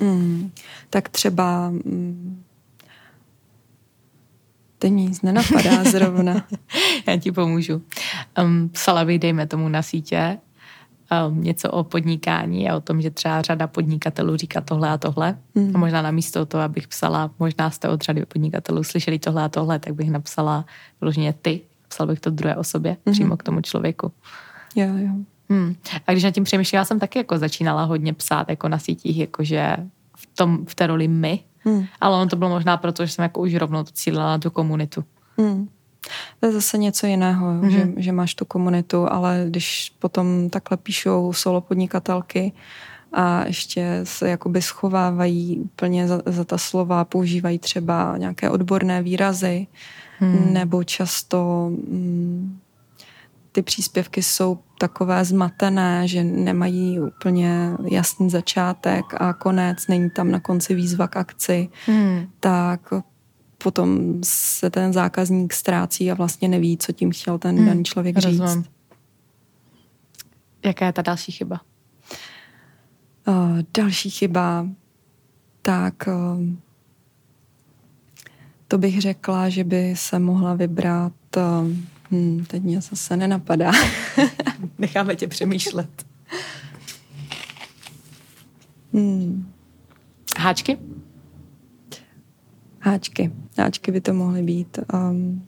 [0.00, 0.50] Mm,
[0.90, 2.42] tak třeba mm,
[4.80, 6.46] teď mi nic nenapadá zrovna.
[7.06, 7.82] Já ti pomůžu.
[8.42, 10.38] Um, psala bych, dejme tomu na sítě,
[11.28, 15.38] um, něco o podnikání a o tom, že třeba řada podnikatelů říká tohle a tohle.
[15.54, 15.70] Mm.
[15.74, 19.78] A možná namísto toho, abych psala, možná jste od řady podnikatelů slyšeli tohle a tohle,
[19.78, 20.64] tak bych napsala
[21.00, 21.60] vyloženě ty.
[21.88, 23.12] Psal bych to druhé osobě, mm.
[23.12, 24.12] přímo k tomu člověku.
[24.76, 25.10] Jo, jo.
[25.50, 25.74] Hmm.
[26.06, 29.76] A když na tím přemýšlela, jsem taky jako začínala hodně psát jako na sítích, jakože
[30.16, 31.84] v, tom, v té roli my, hmm.
[32.00, 35.04] ale ono to bylo možná proto, že jsem jako už rovnou to cílila tu komunitu.
[35.38, 35.68] Hmm.
[36.40, 37.68] To je zase něco jiného, mm-hmm.
[37.68, 42.52] že, že máš tu komunitu, ale když potom takhle píšou solo podnikatelky
[43.12, 49.66] a ještě se jakoby schovávají úplně za, za ta slova, používají třeba nějaké odborné výrazy,
[50.20, 50.52] mm.
[50.52, 52.58] nebo často mm,
[53.52, 60.40] ty příspěvky jsou takové zmatené, že nemají úplně jasný začátek a konec, není tam na
[60.40, 62.26] konci výzva k akci, hmm.
[62.40, 62.92] tak
[63.58, 68.18] potom se ten zákazník ztrácí a vlastně neví, co tím chtěl ten hmm, daný člověk
[68.18, 68.40] říct.
[68.40, 68.64] Rozumím.
[70.64, 71.60] Jaká je ta další chyba?
[73.28, 74.66] Uh, další chyba,
[75.62, 76.40] tak uh,
[78.68, 81.12] To bych řekla, že by se mohla vybrat,
[82.10, 83.72] hm, teď mě zase nenapadá.
[84.78, 86.06] Necháme tě přemýšlet.
[88.92, 89.52] Hmm.
[90.38, 90.78] Háčky?
[92.80, 93.32] Háčky.
[93.58, 94.78] Háčky by to mohly být.
[94.94, 95.46] Um,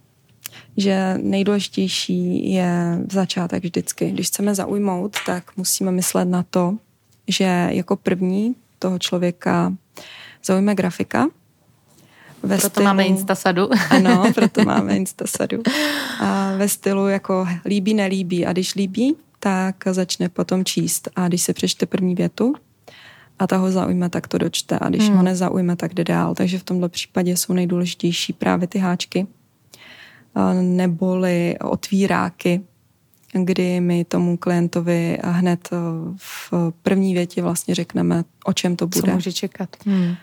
[0.76, 4.10] že nejdůležitější je začátek vždycky.
[4.10, 6.78] Když chceme zaujmout, tak musíme myslet na to,
[7.28, 9.72] že jako první toho člověka
[10.44, 11.28] zaujme grafika.
[12.42, 13.68] Ve proto stylu, máme Instasadu.
[13.90, 15.62] Ano, proto máme Instasadu.
[16.20, 18.46] A ve stylu jako líbí, nelíbí.
[18.46, 21.08] A když líbí, tak začne potom číst.
[21.16, 22.54] A když se přečte první větu,
[23.38, 24.78] a ta ho zaujme, tak to dočte.
[24.78, 25.16] A když hmm.
[25.16, 26.34] ho nezaujme, tak jde dál.
[26.34, 29.26] Takže v tomto případě jsou nejdůležitější právě ty háčky
[30.62, 32.60] neboli otvíráky,
[33.32, 35.70] kdy my tomu klientovi hned
[36.16, 36.52] v
[36.82, 39.10] první větě vlastně řekneme, o čem to bude.
[39.10, 39.76] Co může čekat.
[39.86, 40.14] Hmm.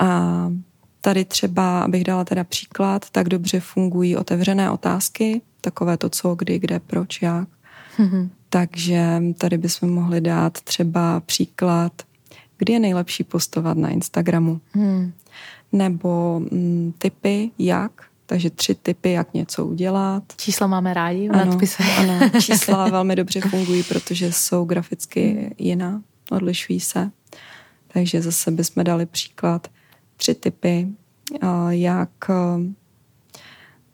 [0.00, 0.52] A
[1.00, 6.58] tady třeba, abych dala teda příklad, tak dobře fungují otevřené otázky, takové to co, kdy,
[6.58, 7.48] kde, proč, jak.
[7.96, 8.30] Hmm.
[8.48, 11.92] Takže tady bychom mohli dát třeba příklad,
[12.58, 14.60] kdy je nejlepší postovat na Instagramu.
[14.72, 15.12] Hmm.
[15.72, 20.22] Nebo mm, typy, jak takže tři typy, jak něco udělat.
[20.36, 21.82] Čísla máme rádi v ano, nadpise.
[21.98, 27.10] Ano, čísla velmi dobře fungují, protože jsou graficky jiná, odlišují se.
[27.92, 29.68] Takže zase bychom dali příklad
[30.18, 30.88] tři typy,
[31.68, 32.10] jak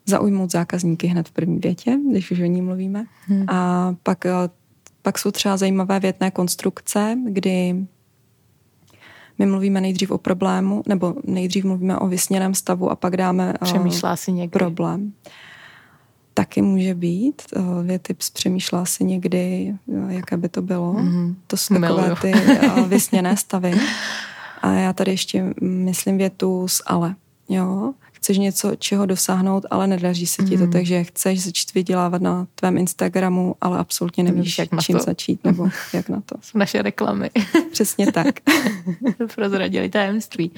[0.07, 3.05] zaujmout zákazníky hned v první větě, když už o ní mluvíme.
[3.27, 3.45] Hmm.
[3.49, 4.25] A pak,
[5.03, 7.87] pak jsou třeba zajímavé větné konstrukce, kdy
[9.39, 13.65] my mluvíme nejdřív o problému, nebo nejdřív mluvíme o vysněném stavu a pak dáme eh,
[13.65, 14.59] Přemýšlá si někdy.
[14.59, 15.13] problém.
[16.35, 17.43] Taky může být.
[17.57, 19.75] Eh, věty přemýšlá si někdy,
[20.09, 20.95] eh, jaké by to bylo.
[20.95, 21.35] Mm-hmm.
[21.47, 22.17] To jsou takové Miluju.
[22.21, 22.33] ty
[22.89, 23.73] vysněné stavy.
[24.64, 27.14] A já tady ještě myslím větu s ale.
[27.48, 27.94] Jo?
[28.24, 30.72] chceš něco, čeho dosáhnout, ale nedaří se ti to, mm.
[30.72, 35.05] takže chceš začít vydělávat na tvém Instagramu, ale absolutně nevíš, jak čím to.
[35.05, 36.35] začít nebo jak na to.
[36.40, 37.31] Jsou naše reklamy.
[37.72, 38.35] Přesně tak.
[39.35, 40.50] Prozradili tajemství.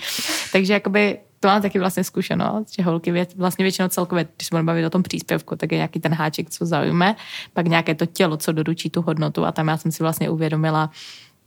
[0.52, 4.52] Takže jakoby to mám taky vlastně zkušenost, že holky věc, vlastně většinou celkově, když se
[4.52, 7.16] budeme bavit o tom příspěvku, tak je nějaký ten háček, co zaujme,
[7.52, 10.90] pak nějaké to tělo, co doručí tu hodnotu a tam já jsem si vlastně uvědomila,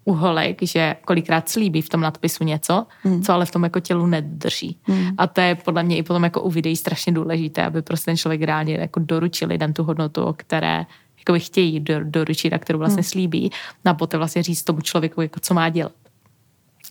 [0.09, 3.21] u holek, že kolikrát slíbí v tom nadpisu něco, hmm.
[3.21, 4.77] co ale v tom jako tělu nedrží.
[4.83, 5.09] Hmm.
[5.17, 8.17] A to je podle mě i potom jako u videí strašně důležité, aby prostě ten
[8.17, 10.85] člověk reálně jako doručil lidem tu hodnotu, o které
[11.17, 13.09] jako by chtějí do, doručit a kterou vlastně hmm.
[13.09, 13.51] slíbí,
[13.85, 15.91] a poté vlastně říct tomu člověku, jako co má dělat.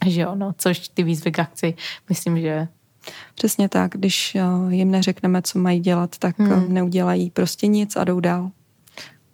[0.07, 1.75] Že jo, no, což ty výzvy k akci,
[2.09, 2.69] myslím, že
[3.35, 6.53] Přesně tak, když eh, jim neřekneme, co mají dělat, tak hmm.
[6.53, 8.51] Eh, neudělají prostě nic a jdou dál.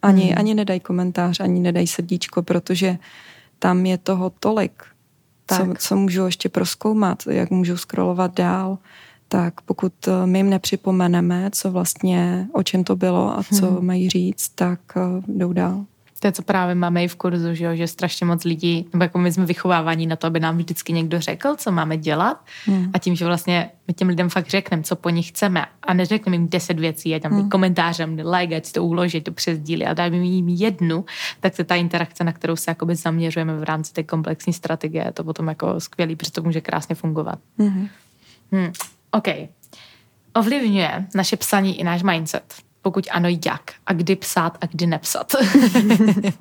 [0.01, 0.33] Ani, hmm.
[0.37, 2.97] ani nedají komentář, ani nedají srdíčko, protože
[3.59, 4.83] tam je toho tolik,
[5.47, 8.77] co, co můžu ještě proskoumat, jak můžu scrollovat dál,
[9.27, 13.85] tak pokud eh, my jim nepřipomeneme, co vlastně, o čem to bylo a co hmm.
[13.85, 15.85] mají říct, tak uh, jdou dál.
[16.19, 17.75] To je, co právě máme i v kurzu, že, jo?
[17.75, 21.21] že strašně moc lidí, nebo jako my jsme vychováváni na to, aby nám vždycky někdo
[21.21, 22.91] řekl, co máme dělat hmm.
[22.93, 26.35] a tím, že vlastně my těm lidem fakt řekneme, co po nich chceme a neřekneme
[26.35, 27.49] jim deset věcí, a tam hmm.
[27.49, 31.05] komentáře, like, ať to uložit, to přes díly a dáme jim jednu,
[31.45, 35.23] tak to ta interakce, na kterou se jakoby zaměřujeme v rámci té komplexní strategie, to
[35.23, 37.39] potom jako skvělý, protože to může krásně fungovat.
[37.57, 37.87] Hmm.
[38.51, 38.71] Hmm.
[39.11, 39.27] OK.
[40.33, 42.53] Ovlivňuje naše psaní i náš mindset.
[42.81, 43.61] Pokud ano, jak?
[43.85, 45.35] A kdy psát a kdy nepsat?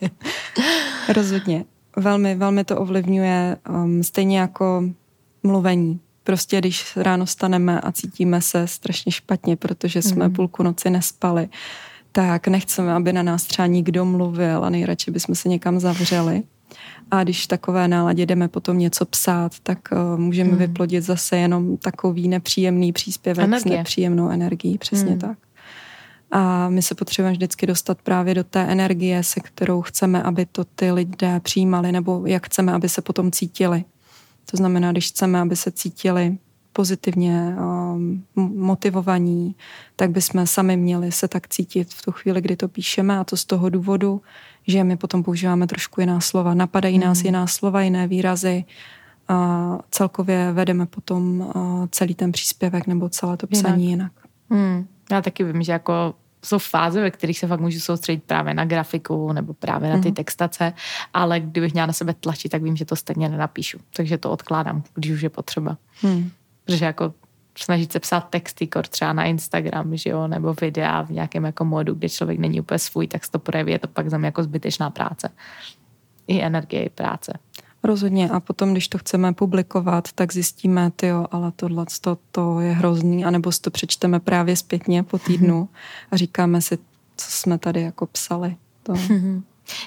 [1.14, 1.64] Rozhodně.
[1.96, 4.84] Velmi, velmi to ovlivňuje um, stejně jako
[5.42, 6.00] mluvení.
[6.22, 10.34] Prostě když ráno staneme a cítíme se strašně špatně, protože jsme mm.
[10.34, 11.48] půlku noci nespali,
[12.16, 16.42] tak nechceme, aby na nás třeba nikdo mluvil a nejradši bychom se někam zavřeli.
[17.10, 20.58] A když v takové náladě jdeme potom něco psát, tak uh, můžeme mm.
[20.58, 23.74] vyplodit zase jenom takový nepříjemný příspěvek Energie.
[23.74, 24.78] s nepříjemnou energií.
[24.78, 25.18] Přesně mm.
[25.18, 25.38] tak.
[26.30, 30.64] A my se potřebujeme vždycky dostat právě do té energie, se kterou chceme, aby to
[30.64, 33.84] ty lidé přijímali, nebo jak chceme, aby se potom cítili.
[34.50, 36.38] To znamená, když chceme, aby se cítili
[36.74, 39.54] pozitivně um, motivovaní,
[39.96, 43.36] tak bychom sami měli se tak cítit v tu chvíli, kdy to píšeme a to
[43.36, 44.22] z toho důvodu,
[44.66, 46.54] že my potom používáme trošku jiná slova.
[46.54, 47.04] Napadají mm.
[47.04, 47.26] nás hmm.
[47.26, 48.64] jiná slova, jiné výrazy
[49.28, 54.12] a celkově vedeme potom uh, celý ten příspěvek nebo celé to psaní jinak.
[54.50, 54.66] jinak.
[54.76, 54.86] Mm.
[55.10, 58.64] Já taky vím, že jako jsou fáze, ve kterých se fakt můžu soustředit právě na
[58.64, 60.14] grafiku nebo právě na ty mm.
[60.14, 60.72] textace,
[61.14, 63.78] ale kdybych měla na sebe tlačit, tak vím, že to stejně nenapíšu.
[63.96, 65.76] Takže to odkládám, když už je potřeba.
[66.02, 66.30] Mm.
[66.64, 67.14] Protože jako
[67.58, 71.64] snažit se psát texty, kor třeba na Instagram, že jo, nebo videa v nějakém jako
[71.64, 74.26] modu, kde člověk není úplně svůj, tak se to projeví, je to pak za mě
[74.26, 75.28] jako zbytečná práce.
[76.26, 77.38] I energie, i práce.
[77.82, 82.60] Rozhodně a potom, když to chceme publikovat, tak zjistíme, ty jo, ale tohle to, to
[82.60, 85.68] je hrozný, anebo si to přečteme právě zpětně po týdnu
[86.10, 86.78] a říkáme si,
[87.16, 88.56] co jsme tady jako psali.
[88.82, 88.94] To.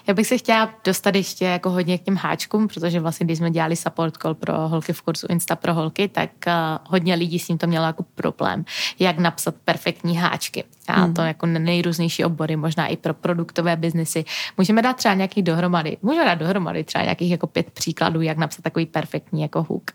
[0.08, 3.52] Já bych se chtěla dostat ještě jako hodně k těm háčkům, protože vlastně, když jsme
[3.52, 6.54] dělali support call pro holky v kurzu Insta pro holky, tak uh,
[6.84, 8.66] hodně lidí s tím to mělo jako problém,
[9.00, 10.64] jak napsat perfektní háčky.
[10.88, 11.14] A hmm.
[11.14, 14.26] to jako nejrůznější obory, možná i pro produktové biznesy.
[14.58, 18.62] Můžeme dát třeba nějaký dohromady, můžeme dát dohromady třeba nějakých jako pět příkladů, jak napsat
[18.62, 19.92] takový perfektní jako hook.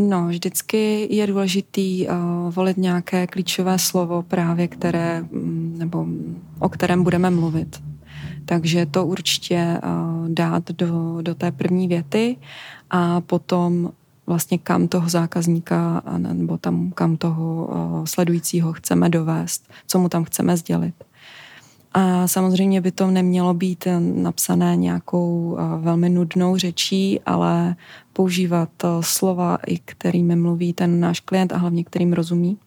[0.00, 2.14] No, vždycky je důležitý uh,
[2.54, 6.06] volit nějaké klíčové slovo právě, které, mm, nebo
[6.58, 7.82] o kterém budeme mluvit.
[8.44, 12.36] Takže to určitě uh, dát do, do té první věty
[12.90, 13.90] a potom
[14.26, 20.24] vlastně kam toho zákazníka nebo tam kam toho uh, sledujícího chceme dovést, co mu tam
[20.24, 20.94] chceme sdělit.
[21.92, 27.76] A samozřejmě by to nemělo být napsané nějakou velmi nudnou řečí, ale
[28.12, 28.70] používat
[29.00, 32.58] slova, i kterými mluví ten náš klient a hlavně kterým rozumí.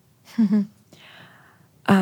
[1.86, 1.96] A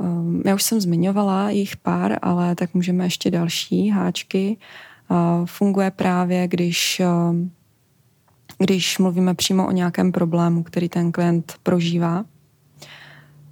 [0.00, 4.56] um, já už jsem zmiňovala jich pár, ale tak můžeme ještě další háčky.
[5.44, 7.02] Funguje právě, když,
[8.58, 12.24] když mluvíme přímo o nějakém problému, který ten klient prožívá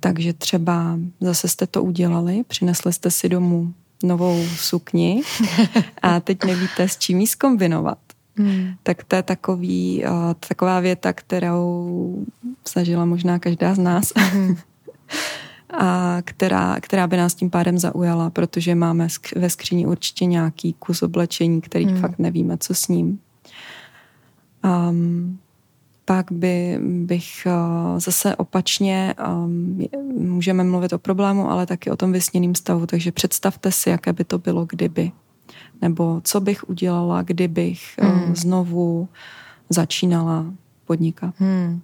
[0.03, 5.23] takže třeba zase jste to udělali, přinesli jste si domů novou sukni
[6.03, 7.99] a teď nevíte, s čím ji zkombinovat.
[8.37, 8.75] Hmm.
[8.83, 12.25] Tak to je takový, uh, taková věta, kterou
[12.75, 14.13] zažila možná každá z nás.
[14.17, 14.57] Hmm.
[15.79, 21.03] a která, která by nás tím pádem zaujala, protože máme ve skříni určitě nějaký kus
[21.03, 22.01] oblečení, který hmm.
[22.01, 23.19] fakt nevíme, co s ním.
[24.65, 25.39] Um,
[26.13, 29.81] pak by, bych eh, zase opačně, um,
[30.13, 32.87] můžeme mluvit o problému, ale taky o tom vysněným stavu.
[32.87, 35.13] Takže představte si, jaké by to bylo, kdyby.
[35.83, 38.37] Nebo co bych udělala, kdybych hmm.
[38.37, 39.09] znovu
[39.71, 40.47] začínala
[40.85, 41.35] podnikat.
[41.39, 41.81] Hmm.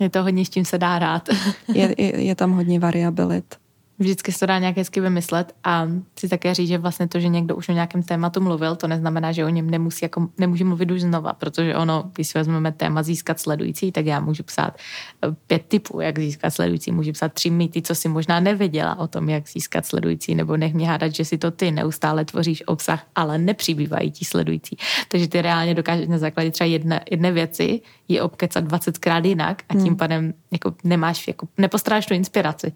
[0.00, 1.28] Je to hodně, s čím se dá rád.
[1.74, 3.54] je, je, je tam hodně variabilit
[3.98, 5.88] vždycky se to dá nějak hezky vymyslet a
[6.18, 9.32] si také říct, že vlastně to, že někdo už o nějakém tématu mluvil, to neznamená,
[9.32, 13.02] že o něm nemusí, jako, nemůže mluvit už znova, protože ono, když si vezmeme téma
[13.02, 14.76] získat sledující, tak já můžu psát
[15.24, 19.06] eh, pět typů, jak získat sledující, můžu psát tři mýty, co si možná nevěděla o
[19.06, 23.06] tom, jak získat sledující, nebo nech mě hádat, že si to ty neustále tvoříš obsah,
[23.14, 24.76] ale nepřibývají ti sledující.
[25.08, 29.74] Takže ty reálně dokážeš na základě třeba jedné, jedné věci ji obkecat 20krát jinak a
[29.74, 29.96] tím hmm.
[29.96, 32.72] pádem jako nemáš, jako nepostráš tu inspiraci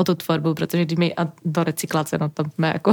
[0.00, 2.92] o tu tvorbu, protože když mi a do recyklace, no to jsme jako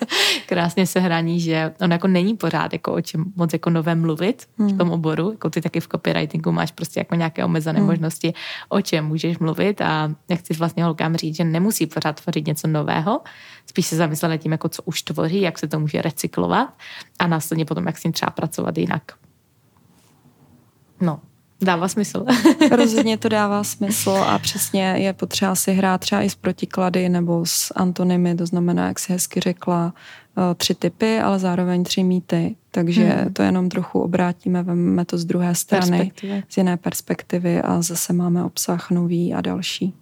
[0.46, 4.68] krásně sehraní, že on jako není pořád jako o čem moc jako nové mluvit hmm.
[4.68, 7.88] v tom oboru, jako ty taky v copywritingu máš prostě jako nějaké omezené hmm.
[7.88, 8.34] možnosti,
[8.68, 12.68] o čem můžeš mluvit a jak chci vlastně holkám říct, že nemusí pořád tvořit něco
[12.68, 13.20] nového,
[13.66, 16.68] spíš se zamyslet nad tím, jako co už tvoří, jak se to může recyklovat
[17.18, 19.02] a následně potom, jak s tím třeba pracovat jinak.
[21.00, 21.20] No,
[21.60, 22.24] Dává smysl.
[22.70, 27.46] Rozhodně to dává smysl a přesně je potřeba si hrát třeba i s protiklady nebo
[27.46, 29.94] s antonymy, to znamená, jak si hezky řekla,
[30.38, 32.56] eh, tři typy, ale zároveň tři mýty.
[32.70, 33.32] Takže hmm.
[33.32, 36.12] to jenom trochu obrátíme, vezmeme to z druhé strany,
[36.48, 39.94] z jiné perspektivy a zase máme obsah nový a další.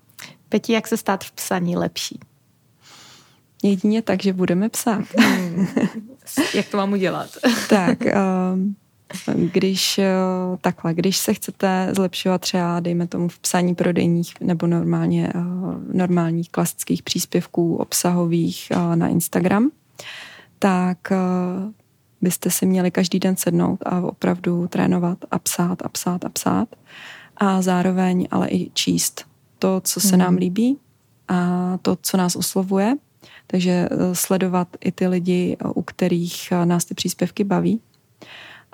[0.49, 2.21] Peti, jak se stát v psaní lepší?
[3.63, 5.05] Jedině tak, že budeme psát.
[5.19, 5.67] Hmm.
[6.55, 7.31] jak to mám udělat?
[7.69, 7.99] tak,
[8.55, 8.77] um,
[9.35, 10.13] když eh,
[10.61, 15.41] takhle, když se chcete zlepšovat třeba, dejme tomu v psaní prodejních nebo normálně eh,
[15.93, 19.71] normálních klasických příspěvků obsahových eh, na Instagram,
[20.59, 20.99] tak
[22.21, 26.69] byste si měli každý den sednout a opravdu trénovat a psát a psát a psát
[27.37, 29.25] a zároveň ale i číst
[29.59, 30.39] to, co se nám mhm.
[30.39, 30.79] líbí
[31.29, 32.97] a to, co nás oslovuje.
[33.47, 37.81] Takže sledovat i ty lidi, u kterých nás ty příspěvky baví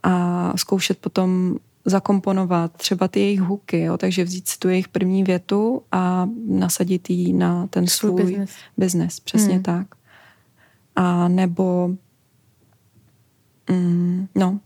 [0.02, 3.98] a zkoušet potom zakomponovat třeba ty jejich huky, jo?
[3.98, 8.46] takže vzít si tu jejich první větu a nasadit ji na ten svůj, svůj
[8.76, 9.20] biznes.
[9.20, 9.62] Přesně hmm.
[9.62, 9.86] tak.
[10.96, 11.90] A nebo
[13.70, 14.60] mm, no,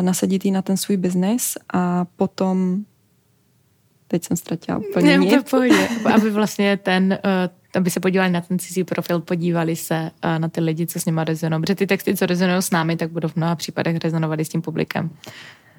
[0.00, 2.84] nasadit ji na ten svůj biznes a potom
[4.10, 5.54] teď jsem ztratila úplně ne, nic.
[6.14, 10.48] aby vlastně ten, uh, aby se podívali na ten cizí profil, podívali se uh, na
[10.48, 11.62] ty lidi, co s nimi rezonují.
[11.62, 14.48] Protože ty texty, co rezonují s námi, tak budou v mnoha případech rezonovat i s
[14.48, 15.10] tím publikem.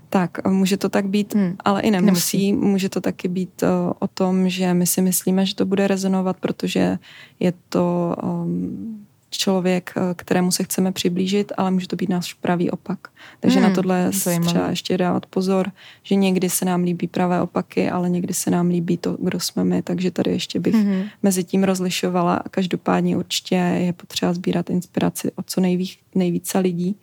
[0.09, 1.55] Tak, může to tak být, hmm.
[1.65, 2.05] ale i nemusí.
[2.05, 2.53] nemusí.
[2.53, 3.69] Může to taky být uh,
[3.99, 6.97] o tom, že my si myslíme, že to bude rezonovat, protože
[7.39, 12.71] je to um, člověk, eh, kterému se chceme přiblížit, ale může to být náš pravý
[12.71, 12.99] opak.
[13.39, 15.71] Takže hmm, na tohle třeba ještě dávat pozor,
[16.03, 19.63] že někdy se nám líbí pravé opaky, ale někdy se nám líbí to, kdo jsme
[19.63, 21.03] my, takže tady ještě bych hmm.
[21.23, 22.43] mezi tím rozlišovala.
[22.51, 26.95] Každopádně určitě je potřeba sbírat inspiraci od co nejvíc, nejvíce lidí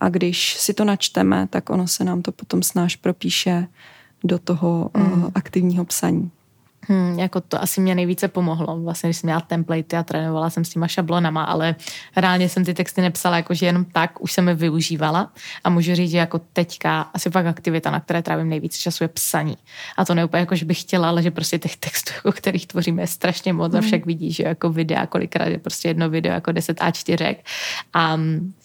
[0.00, 3.68] a když si to načteme, tak ono se nám to potom snáš propíše
[4.24, 5.30] do toho mm.
[5.34, 6.30] aktivního psaní.
[6.88, 8.80] Hmm, jako to asi mě nejvíce pomohlo.
[8.80, 11.74] Vlastně, když jsem měla template a trénovala jsem s těma šablonama, ale
[12.16, 15.32] reálně jsem ty texty nepsala jakože jenom tak, už jsem je využívala
[15.64, 19.08] a můžu říct, že jako teďka asi fakt aktivita, na které trávím nejvíc času je
[19.08, 19.56] psaní.
[19.96, 22.66] A to ne úplně jako, že bych chtěla, ale že prostě těch textů, jako kterých
[22.66, 23.78] tvoříme, je strašně moc hmm.
[23.78, 27.36] a však vidíš, že jako videa, kolikrát je prostě jedno video jako 10 A4
[27.92, 28.18] a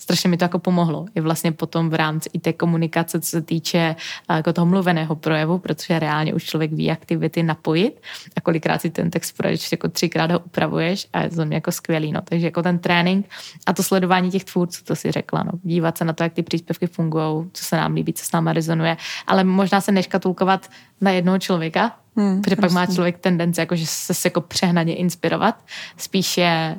[0.10, 1.06] strašně mi to jako pomohlo.
[1.16, 3.96] I vlastně potom v rámci i té komunikace, co se týče
[4.30, 8.02] jako toho mluveného projevu, protože reálně už člověk ví, jak ty věty napojit
[8.38, 12.12] a kolikrát si ten text projdeš, jako třikrát ho upravuješ a je to jako skvělý.
[12.12, 12.22] No.
[12.22, 13.30] Takže jako ten trénink
[13.66, 15.52] a to sledování těch tvůrců, to si řekla, no.
[15.64, 18.54] dívat se na to, jak ty příspěvky fungují, co se nám líbí, co s náma
[18.54, 18.98] rezonuje,
[19.28, 20.70] ale možná se neškatulkovat
[21.02, 24.96] na jednoho člověka, hmm, protože pak má člověk tendenci jako, že se, se jako přehnaně
[24.96, 25.56] inspirovat,
[25.98, 26.76] spíše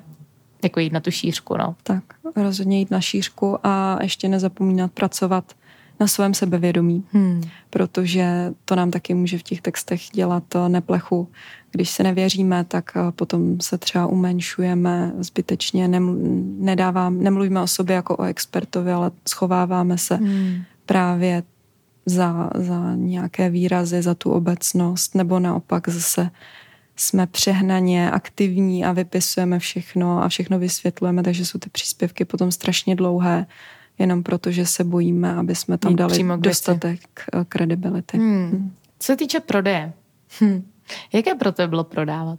[0.63, 1.57] jako jít na tu šířku.
[1.57, 1.77] No.
[1.83, 2.05] Tak,
[2.37, 5.55] rozhodně jít na šířku a ještě nezapomínat pracovat
[6.01, 7.43] na svém sebevědomí, hmm.
[7.71, 11.29] protože to nám taky může v těch textech dělat neplechu.
[11.71, 15.89] Když se nevěříme, tak eh, potom se třeba umenšujeme zbytečně,
[16.59, 20.63] nedávám, nemluvíme o sobě jako o expertovi, ale schováváme se hmm.
[20.87, 21.43] právě
[22.07, 26.31] za, za nějaké výrazy, za tu obecnost, nebo naopak zase
[27.01, 32.96] jsme přehnaně aktivní a vypisujeme všechno a všechno vysvětlujeme, takže jsou ty příspěvky potom strašně
[32.96, 33.46] dlouhé
[33.98, 37.01] jenom proto, že se bojíme, aby jsme tam Mít dali dostatek
[37.32, 38.18] eh, kredibility.
[38.18, 38.51] Hmm.
[38.51, 38.74] Hmm.
[38.98, 39.92] Co se týče prodeje,
[40.40, 40.62] hm.
[41.12, 42.38] jaké pro to bylo prodávat?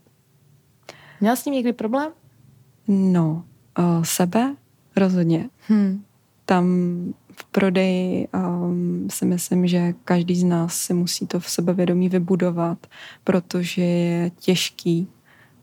[1.22, 2.12] Měl s tím někdy problém?
[2.88, 3.44] No,
[3.80, 4.56] uh, sebe
[4.96, 5.50] rozhodně.
[5.68, 6.04] Hmm.
[6.46, 6.66] Tam
[7.36, 12.88] v prodeji um, si myslím, že každý z nás si musí to v sebevědomí vybudovat,
[13.24, 15.08] protože je těžký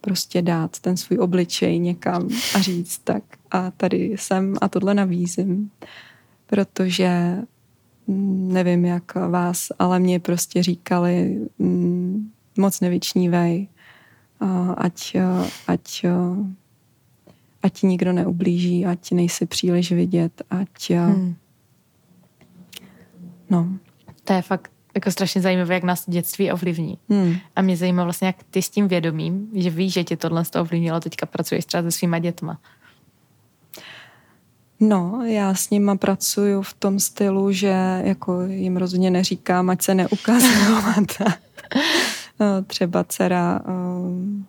[0.01, 5.71] prostě dát ten svůj obličej někam a říct tak a tady jsem a tohle navízím,
[6.47, 7.37] protože
[8.07, 13.69] mm, nevím jak vás, ale mě prostě říkali mm, moc nevyčnívej,
[14.77, 15.16] ať,
[15.66, 16.05] ať,
[17.62, 21.35] ať ti nikdo neublíží, ať nejsi příliš vidět, ať hmm.
[23.51, 23.68] No.
[24.24, 26.99] To je fakt jako strašně zajímavé, jak nás dětství ovlivní.
[27.09, 27.36] Hmm.
[27.57, 30.51] A mě zajímá vlastně, jak ty s tím vědomím, že víš, že tě tohle z
[30.51, 32.59] toho ovlivnilo, teďka pracuješ třeba se svýma dětma.
[34.80, 39.94] No, já s nima pracuju v tom stylu, že jako jim rozhodně neříkám, ať se
[39.94, 41.05] neukazovat.
[42.40, 44.46] No, třeba dcera um,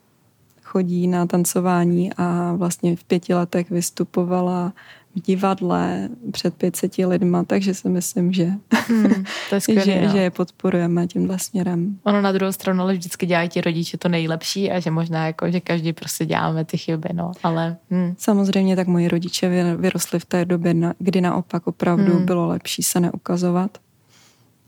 [0.63, 4.73] chodí na tancování a vlastně v pěti letech vystupovala
[5.15, 8.51] v divadle před 500 lidma, takže si myslím, že,
[8.87, 11.99] hmm, to je skvělý, že, že je podporujeme tímhle směrem.
[12.03, 15.51] Ono na druhou stranu ale vždycky dělají ti rodiče to nejlepší a že možná jako,
[15.51, 17.77] že každý prostě děláme ty chyby, no, ale...
[17.89, 18.13] Hmm.
[18.17, 22.25] Samozřejmě tak moji rodiče vyrostli v té době, kdy naopak opravdu hmm.
[22.25, 23.77] bylo lepší se neukazovat.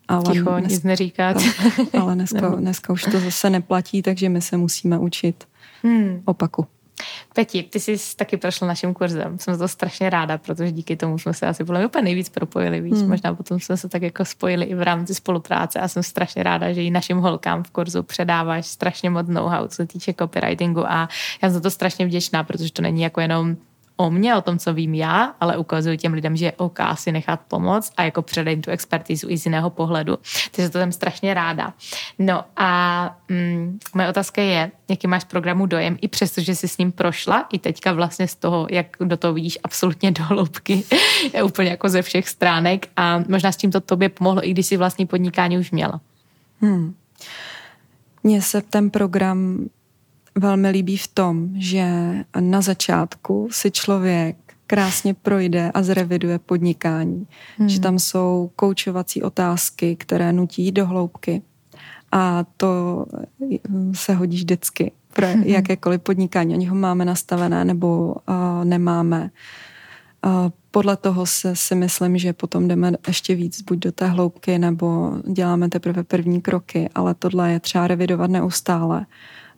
[0.07, 1.37] Ale Ticho, dnes, nic neříkat.
[1.99, 5.47] ale dneska, dneska už to zase neplatí, takže my se musíme učit
[5.83, 6.21] hmm.
[6.25, 6.67] opaku.
[7.35, 9.39] Peti, ty jsi taky prošla naším kurzem.
[9.39, 12.93] Jsem to strašně ráda, protože díky tomu jsme se asi podle úplně nejvíc propojili, víš.
[12.93, 13.09] Hmm.
[13.09, 16.73] Možná potom jsme se tak jako spojili i v rámci spolupráce a jsem strašně ráda,
[16.73, 21.09] že i našim holkám v kurzu předáváš strašně moc know-how, co se týče copywritingu a
[21.41, 23.55] já jsem za to strašně vděčná, protože to není jako jenom
[23.97, 27.11] o mě, o tom, co vím já, ale ukazuju těm lidem, že je OK si
[27.11, 30.17] nechat pomoct a jako předej tu expertizu i z jiného pohledu.
[30.51, 31.73] Takže to jsem strašně ráda.
[32.19, 36.77] No a mm, moje otázka je, jaký máš programu dojem, i přesto, že jsi s
[36.77, 40.83] ním prošla, i teďka vlastně z toho, jak do toho vidíš absolutně do hloubky,
[41.33, 44.65] je úplně jako ze všech stránek a možná s tím to tobě pomohlo, i když
[44.65, 46.01] jsi vlastní podnikání už měla.
[46.61, 46.93] Hmm.
[48.23, 49.69] Mně se ten program
[50.35, 54.35] velmi líbí v tom, že na začátku si člověk
[54.67, 57.27] krásně projde a zreviduje podnikání.
[57.57, 57.69] Hmm.
[57.69, 61.41] Že tam jsou koučovací otázky, které nutí do hloubky.
[62.11, 63.05] A to
[63.93, 65.43] se hodí vždycky pro hmm.
[65.43, 66.53] jakékoliv podnikání.
[66.53, 69.31] Ani ho máme nastavené nebo uh, nemáme.
[70.25, 70.31] Uh,
[70.71, 75.17] podle toho se si myslím, že potom jdeme ještě víc buď do té hloubky, nebo
[75.31, 79.05] děláme teprve první kroky, ale tohle je třeba revidovat neustále.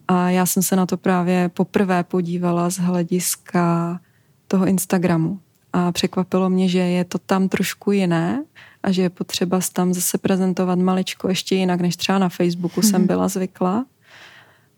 [0.08, 4.00] A já jsem se na to právě poprvé podívala z hlediska
[4.48, 5.40] toho Instagramu.
[5.74, 8.44] A překvapilo mě, že je to tam trošku jiné
[8.84, 12.90] a že je potřeba tam zase prezentovat maličko ještě jinak, než třeba na Facebooku hmm.
[12.90, 13.08] jsem mhm.
[13.08, 13.86] byla zvykla.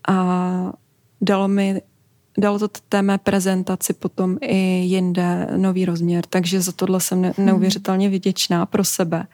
[0.07, 0.73] A
[1.21, 1.81] dalo mi
[2.37, 7.33] dalo to té mé prezentaci potom i jinde nový rozměr, takže za tohle jsem mhm.
[7.37, 9.27] neuvěřitelně vděčná pro sebe.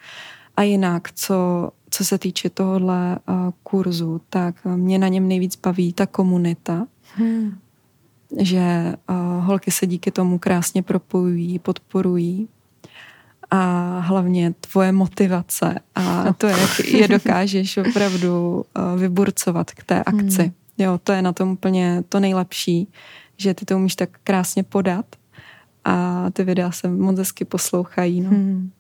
[0.58, 5.94] A jinak, co co se týče tohohle uh, kurzu, tak mě na něm nejvíc baví
[5.94, 7.58] ta komunita, hmm.
[8.40, 12.48] že uh, holky se díky tomu krásně propojují, podporují
[13.52, 20.42] a hlavně tvoje motivace a to, jak je dokážeš opravdu uh, vyburcovat k té akci.
[20.42, 20.52] Hmm.
[20.78, 22.88] Jo, to je na tom úplně to nejlepší,
[23.38, 25.06] že ty to umíš tak krásně podat
[25.86, 28.22] a ty videa se moc hezky poslouchají.
[28.22, 28.30] No.
[28.30, 28.72] Hmm.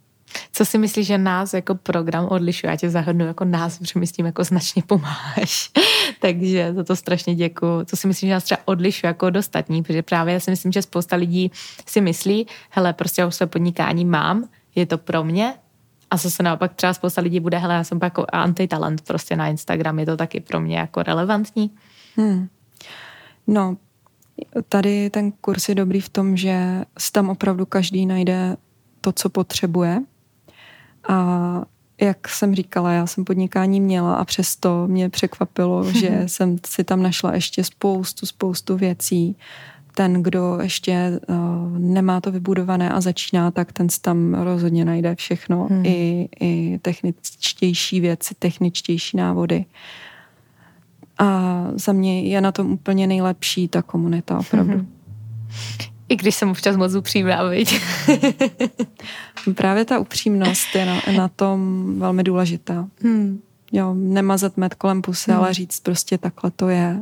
[0.51, 2.71] Co si myslíš, že nás jako program odlišuje?
[2.71, 5.71] Já tě zahrnu jako nás, protože mi s tím jako značně pomáháš.
[6.19, 7.85] Takže za to strašně děkuji.
[7.85, 9.83] Co si myslím, že nás třeba odlišuje jako od ostatní?
[9.83, 11.51] Protože právě já si myslím, že spousta lidí
[11.85, 15.53] si myslí, hele, prostě já už své podnikání mám, je to pro mě,
[16.11, 19.99] a zase naopak třeba spousta lidí bude, hele, já jsem jako antitalent prostě na Instagram,
[19.99, 21.71] je to taky pro mě jako relevantní?
[22.15, 22.47] Hmm.
[23.47, 23.77] No,
[24.69, 28.57] tady ten kurz je dobrý v tom, že tam opravdu každý najde
[29.01, 30.01] to, co potřebuje
[31.07, 31.61] a
[32.01, 37.03] jak jsem říkala, já jsem podnikání měla a přesto mě překvapilo, že jsem si tam
[37.03, 39.35] našla ještě spoustu, spoustu věcí.
[39.95, 41.35] Ten, kdo ještě uh,
[41.79, 45.67] nemá to vybudované a začíná, tak ten si tam rozhodně najde všechno.
[45.69, 45.85] Hmm.
[45.85, 49.65] I, I techničtější věci, techničtější návody.
[51.17, 54.73] A za mě je na tom úplně nejlepší ta komunita opravdu.
[54.73, 54.93] Hmm.
[56.11, 57.81] I když jsem občas moc upřímná, viď?
[59.55, 62.87] Právě ta upřímnost je na, na tom velmi důležitá.
[63.01, 63.41] Hmm.
[63.71, 65.39] Jo, nemazat med kolem pusy, hmm.
[65.39, 66.99] ale říct prostě takhle to je.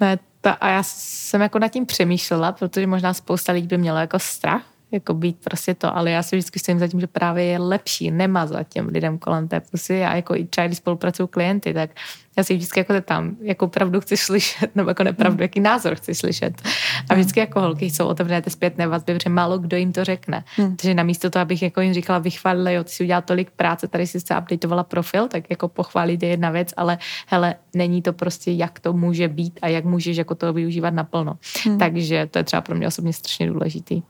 [0.00, 4.00] Ne, ta, a já jsem jako nad tím přemýšlela, protože možná spousta lidí by měla
[4.00, 4.62] jako strach
[4.94, 8.10] jako být prostě to, ale já si vždycky stojím za tím, že právě je lepší
[8.10, 11.90] nemazat těm lidem kolem té pusy a jako i třeba, když spolupracují klienty, tak
[12.36, 15.42] já si vždycky jako tam, jako pravdu chci slyšet, nebo jako nepravdu, hmm.
[15.42, 16.62] jaký názor chci slyšet.
[16.64, 17.20] A hmm.
[17.20, 20.44] vždycky jako holky jsou otevřené ty zpětné vazby, protože málo kdo jim to řekne.
[20.56, 20.76] Hmm.
[20.76, 24.06] Takže namísto toho, abych jako jim říkala, vychválila, jo, ty si udělal tolik práce, tady
[24.06, 28.50] si se updateovala profil, tak jako pochválit je jedna věc, ale hele, není to prostě,
[28.50, 31.38] jak to může být a jak můžeš jako to využívat naplno.
[31.64, 31.78] Hmm.
[31.78, 34.02] Takže to je třeba pro mě osobně strašně důležitý.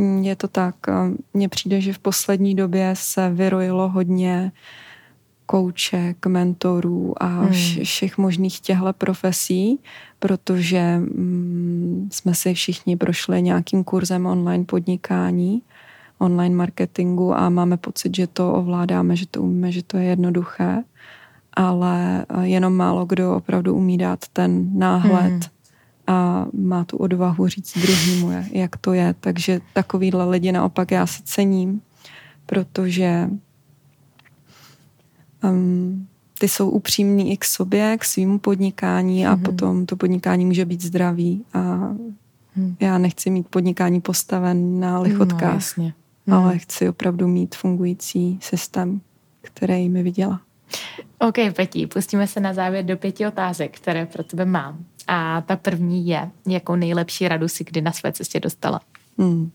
[0.00, 0.74] Mm, je to tak.
[1.34, 4.52] Mně přijde, že v poslední době se vyrojilo hodně
[5.46, 7.52] kouček, mentorů a hmm.
[7.84, 9.80] všech možných těchto profesí,
[10.18, 15.62] protože mm, jsme si všichni prošli nějakým kurzem online podnikání,
[16.18, 20.82] online marketingu a máme pocit, že to ovládáme, že to umíme, že to je jednoduché,
[21.54, 25.59] ale jenom málo kdo opravdu umí dát ten náhled hmm
[26.10, 29.14] a má tu odvahu říct druhýmu, jak to je.
[29.20, 31.80] Takže takovýhle lidi naopak já si cením,
[32.46, 33.30] protože
[35.44, 36.06] um,
[36.38, 39.42] ty jsou upřímní i k sobě, k svým podnikání a mm-hmm.
[39.42, 41.60] potom to podnikání může být zdravý a
[42.56, 42.76] mm.
[42.80, 45.94] já nechci mít podnikání postaven na lichotkách, no, jasně.
[46.26, 46.34] Mm.
[46.34, 49.00] ale chci opravdu mít fungující systém,
[49.42, 50.40] který mi vydělá.
[51.18, 54.84] OK, Petí, pustíme se na závěr do pěti otázek, které pro tebe mám.
[55.06, 58.80] A ta první je, jakou nejlepší radu si kdy na své cestě dostala?
[59.18, 59.50] Hmm.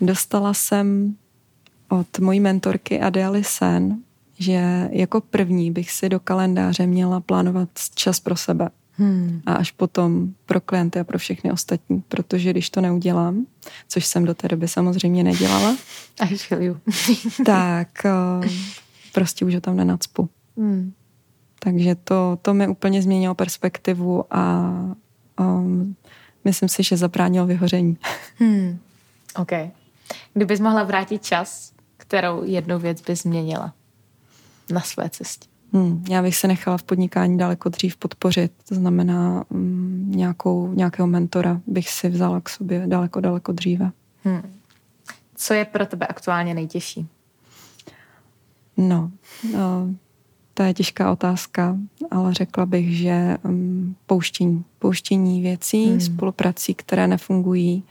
[0.00, 1.16] Dostala jsem
[1.88, 3.98] od mojí mentorky Adély Sen,
[4.38, 8.70] že jako první bych si do kalendáře měla plánovat čas pro sebe.
[8.92, 9.42] Hmm.
[9.46, 13.46] A až potom pro klienty a pro všechny ostatní, protože když to neudělám,
[13.88, 15.76] což jsem do té doby samozřejmě nedělala,
[16.20, 16.76] I feel you.
[17.46, 18.46] tak uh,
[19.12, 20.28] prostě už ho tam nenacpu.
[20.56, 20.92] Hmm.
[21.64, 24.70] Takže to, to mi úplně změnilo perspektivu a
[25.40, 25.96] um,
[26.44, 27.96] myslím si, že zabránil vyhoření.
[28.38, 28.78] Hmm.
[29.36, 29.52] OK.
[30.34, 33.74] Kdybys mohla vrátit čas, kterou jednu věc bys změnila
[34.72, 35.48] na své cestě?
[35.72, 38.52] Hmm, já bych se nechala v podnikání daleko dřív podpořit.
[38.68, 43.90] To znamená, um, nějakou, nějakého mentora bych si vzala k sobě daleko, daleko dříve.
[44.24, 44.54] Hmm.
[45.34, 47.08] Co je pro tebe aktuálně nejtěžší?
[48.76, 49.10] No,
[49.52, 49.88] no
[50.54, 51.76] to je těžká otázka,
[52.10, 56.00] ale řekla bych, že um, pouštění, pouštění věcí, hmm.
[56.00, 57.82] spoluprací, které nefungují.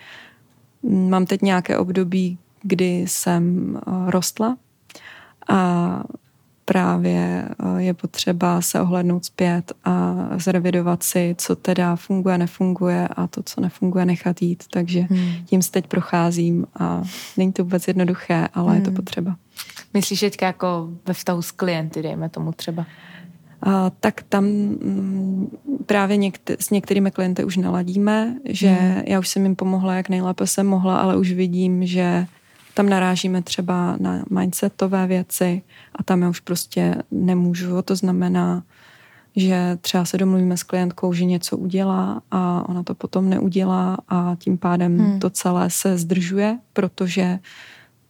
[0.83, 4.57] Mám teď nějaké období, kdy jsem uh, rostla
[5.49, 6.03] a
[6.65, 13.27] právě uh, je potřeba se ohlednout zpět a zrevidovat si, co teda funguje, nefunguje a
[13.27, 14.63] to, co nefunguje, nechat jít.
[14.71, 15.31] Takže hmm.
[15.45, 17.03] tím se teď procházím a
[17.37, 18.75] není to vůbec jednoduché, ale hmm.
[18.75, 18.95] je to hmm.
[18.95, 19.35] potřeba.
[19.93, 22.85] Myslíš teďka jako ve vztahu s klienty, dejme tomu třeba?
[23.61, 29.01] A, tak tam m, mm, právě někde, s některými klienty už naladíme, že hmm.
[29.07, 32.25] já už jsem jim pomohla, jak nejlépe jsem mohla, ale už vidím, že
[32.73, 35.61] tam narážíme třeba na mindsetové věci
[35.95, 37.81] a tam já už prostě nemůžu.
[37.81, 38.63] To znamená,
[39.35, 44.35] že třeba se domluvíme s klientkou, že něco udělá a ona to potom neudělá a
[44.39, 45.19] tím pádem hmm.
[45.19, 47.39] to celé se zdržuje, protože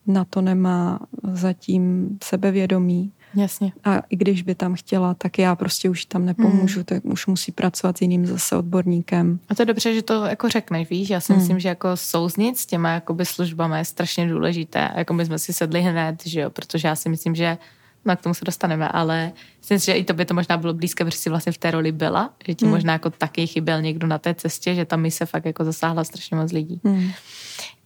[0.07, 3.73] na to nemá zatím sebevědomí Jasně.
[3.83, 6.85] A i když by tam chtěla, tak já prostě už tam nepomůžu, hmm.
[6.85, 9.39] tak už musí pracovat s jiným zase odborníkem.
[9.49, 11.41] A to je dobře, že to jako řekneš, víš, já si hmm.
[11.41, 14.89] myslím, že jako souznit s těma jakoby službama je strašně důležité.
[14.95, 17.57] Jako my jsme si sedli hned, že jo, protože já si myslím, že
[18.05, 20.73] no k tomu se dostaneme, ale myslím si, že i to by to možná bylo
[20.73, 22.73] blízké, protože jsi vlastně v té roli byla, že ti hmm.
[22.73, 26.03] možná jako taky chyběl někdo na té cestě, že tam mi se fakt jako zasáhla
[26.03, 26.81] strašně moc lidí.
[26.83, 27.11] Hmm.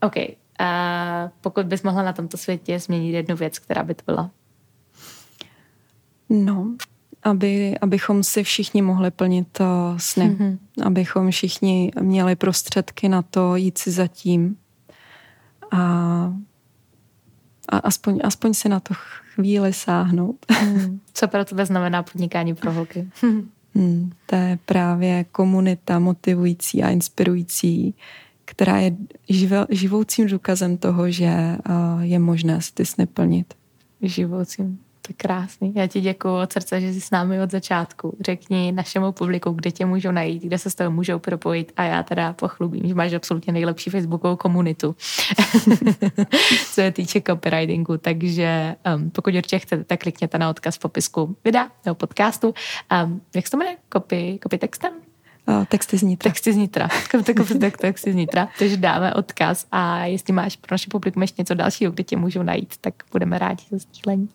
[0.02, 0.16] OK.
[0.60, 4.32] A pokud bys mohla na tomto světě změnit jednu věc, která by to byla?
[6.30, 6.76] No,
[7.24, 10.30] aby, abychom si všichni mohli plnit uh, sny.
[10.30, 10.58] Mm-hmm.
[10.84, 14.58] Abychom všichni měli prostředky na to jít si zatím.
[15.72, 15.78] A,
[17.70, 20.46] a aspoň, aspoň si na to chvíli sáhnout.
[20.66, 21.00] Mm.
[21.14, 23.10] Co pro tebe znamená podnikání pro holky?
[23.76, 27.96] Hmm, to je právě komunita motivující a inspirující,
[28.46, 28.92] která je
[29.30, 33.54] živel, živoucím důkazem toho, že uh, je možné si ty sny plnit.
[34.02, 34.80] Živoucím.
[35.02, 35.74] To je krásný.
[35.76, 38.18] Já ti děkuji od srdce, že jsi s námi od začátku.
[38.22, 42.04] Řekni našemu publiku, kde tě můžou najít, kde se s tebou můžou propojit a já
[42.04, 44.96] teda pochlubím, že máš absolutně nejlepší facebookovou komunitu,
[46.66, 51.36] co se týče copywritingu, takže um, pokud určitě chcete, tak klikněte na odkaz v popisku
[51.44, 52.54] videa nebo podcastu.
[53.04, 53.78] Um, jak se to jmenuje?
[53.94, 54.94] Copy, copy textem?
[55.68, 56.32] Texty z nitra.
[56.32, 56.90] Texty z nitra.
[57.80, 58.48] texty z nitra.
[58.60, 62.44] Takže dáme odkaz a jestli máš pro naše publikum ještě něco dalšího, kde tě můžou
[62.44, 64.30] najít, tak budeme rádi za sdílení.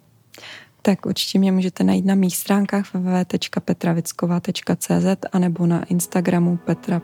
[0.83, 7.03] Tak určitě mě můžete najít na mých stránkách www.petravickova.cz anebo na Instagramu Petra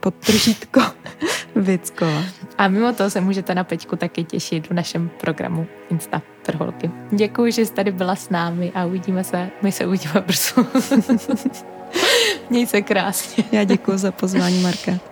[0.00, 0.80] Potržítko
[1.56, 2.22] Vickova.
[2.58, 6.90] A mimo to se můžete na Peťku taky těšit v našem programu Insta pro holky.
[7.10, 10.66] Děkuji, že jsi tady byla s námi a uvidíme se, my se uvidíme brzo.
[12.50, 13.44] Měj se krásně.
[13.52, 15.09] Já děkuji za pozvání, Marka.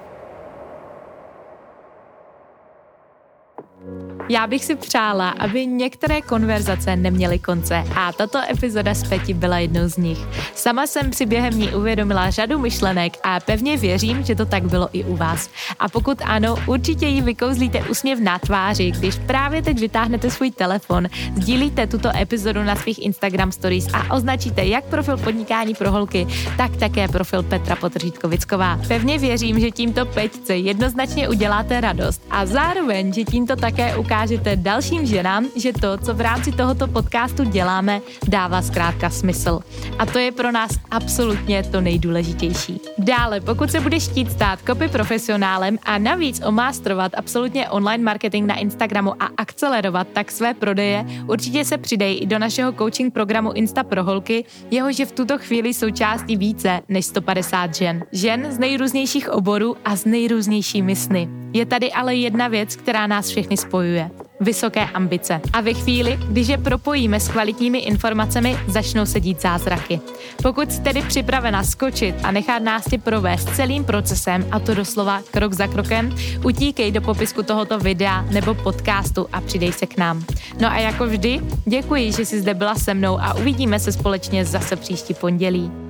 [4.30, 9.58] Já bych si přála, aby některé konverzace neměly konce a tato epizoda z Peti byla
[9.58, 10.18] jednou z nich.
[10.54, 14.88] Sama jsem si během ní uvědomila řadu myšlenek a pevně věřím, že to tak bylo
[14.92, 15.50] i u vás.
[15.78, 21.08] A pokud ano, určitě jí vykouzlíte úsměv na tváři, když právě teď vytáhnete svůj telefon,
[21.36, 26.26] sdílíte tuto epizodu na svých Instagram stories a označíte jak profil podnikání pro holky,
[26.56, 28.80] tak také profil Petra Potržítkovicková.
[28.88, 34.56] Pevně věřím, že tímto Peťce jednoznačně uděláte radost a zároveň, že tímto také ukážete ukážete
[34.56, 39.60] dalším ženám, že to, co v rámci tohoto podcastu děláme, dává zkrátka smysl.
[39.98, 42.80] A to je pro nás absolutně to nejdůležitější.
[42.98, 48.54] Dále, pokud se budeš chtít stát copy profesionálem a navíc omástrovat absolutně online marketing na
[48.54, 53.84] Instagramu a akcelerovat tak své prodeje, určitě se přidej i do našeho coaching programu Insta
[53.84, 58.04] pro holky, jehož je v tuto chvíli součástí více než 150 žen.
[58.12, 61.28] Žen z nejrůznějších oborů a z nejrůznějšími sny.
[61.52, 64.07] Je tady ale jedna věc, která nás všechny spojuje.
[64.40, 65.40] Vysoké ambice.
[65.52, 70.00] A ve chvíli, když je propojíme s kvalitními informacemi, začnou se dít zázraky.
[70.42, 75.22] Pokud jsi tedy připravena skočit a nechat nás tě provést celým procesem, a to doslova
[75.30, 80.24] krok za krokem, utíkej do popisku tohoto videa nebo podcastu a přidej se k nám.
[80.60, 84.44] No a jako vždy, děkuji, že jsi zde byla se mnou a uvidíme se společně
[84.44, 85.87] zase příští pondělí.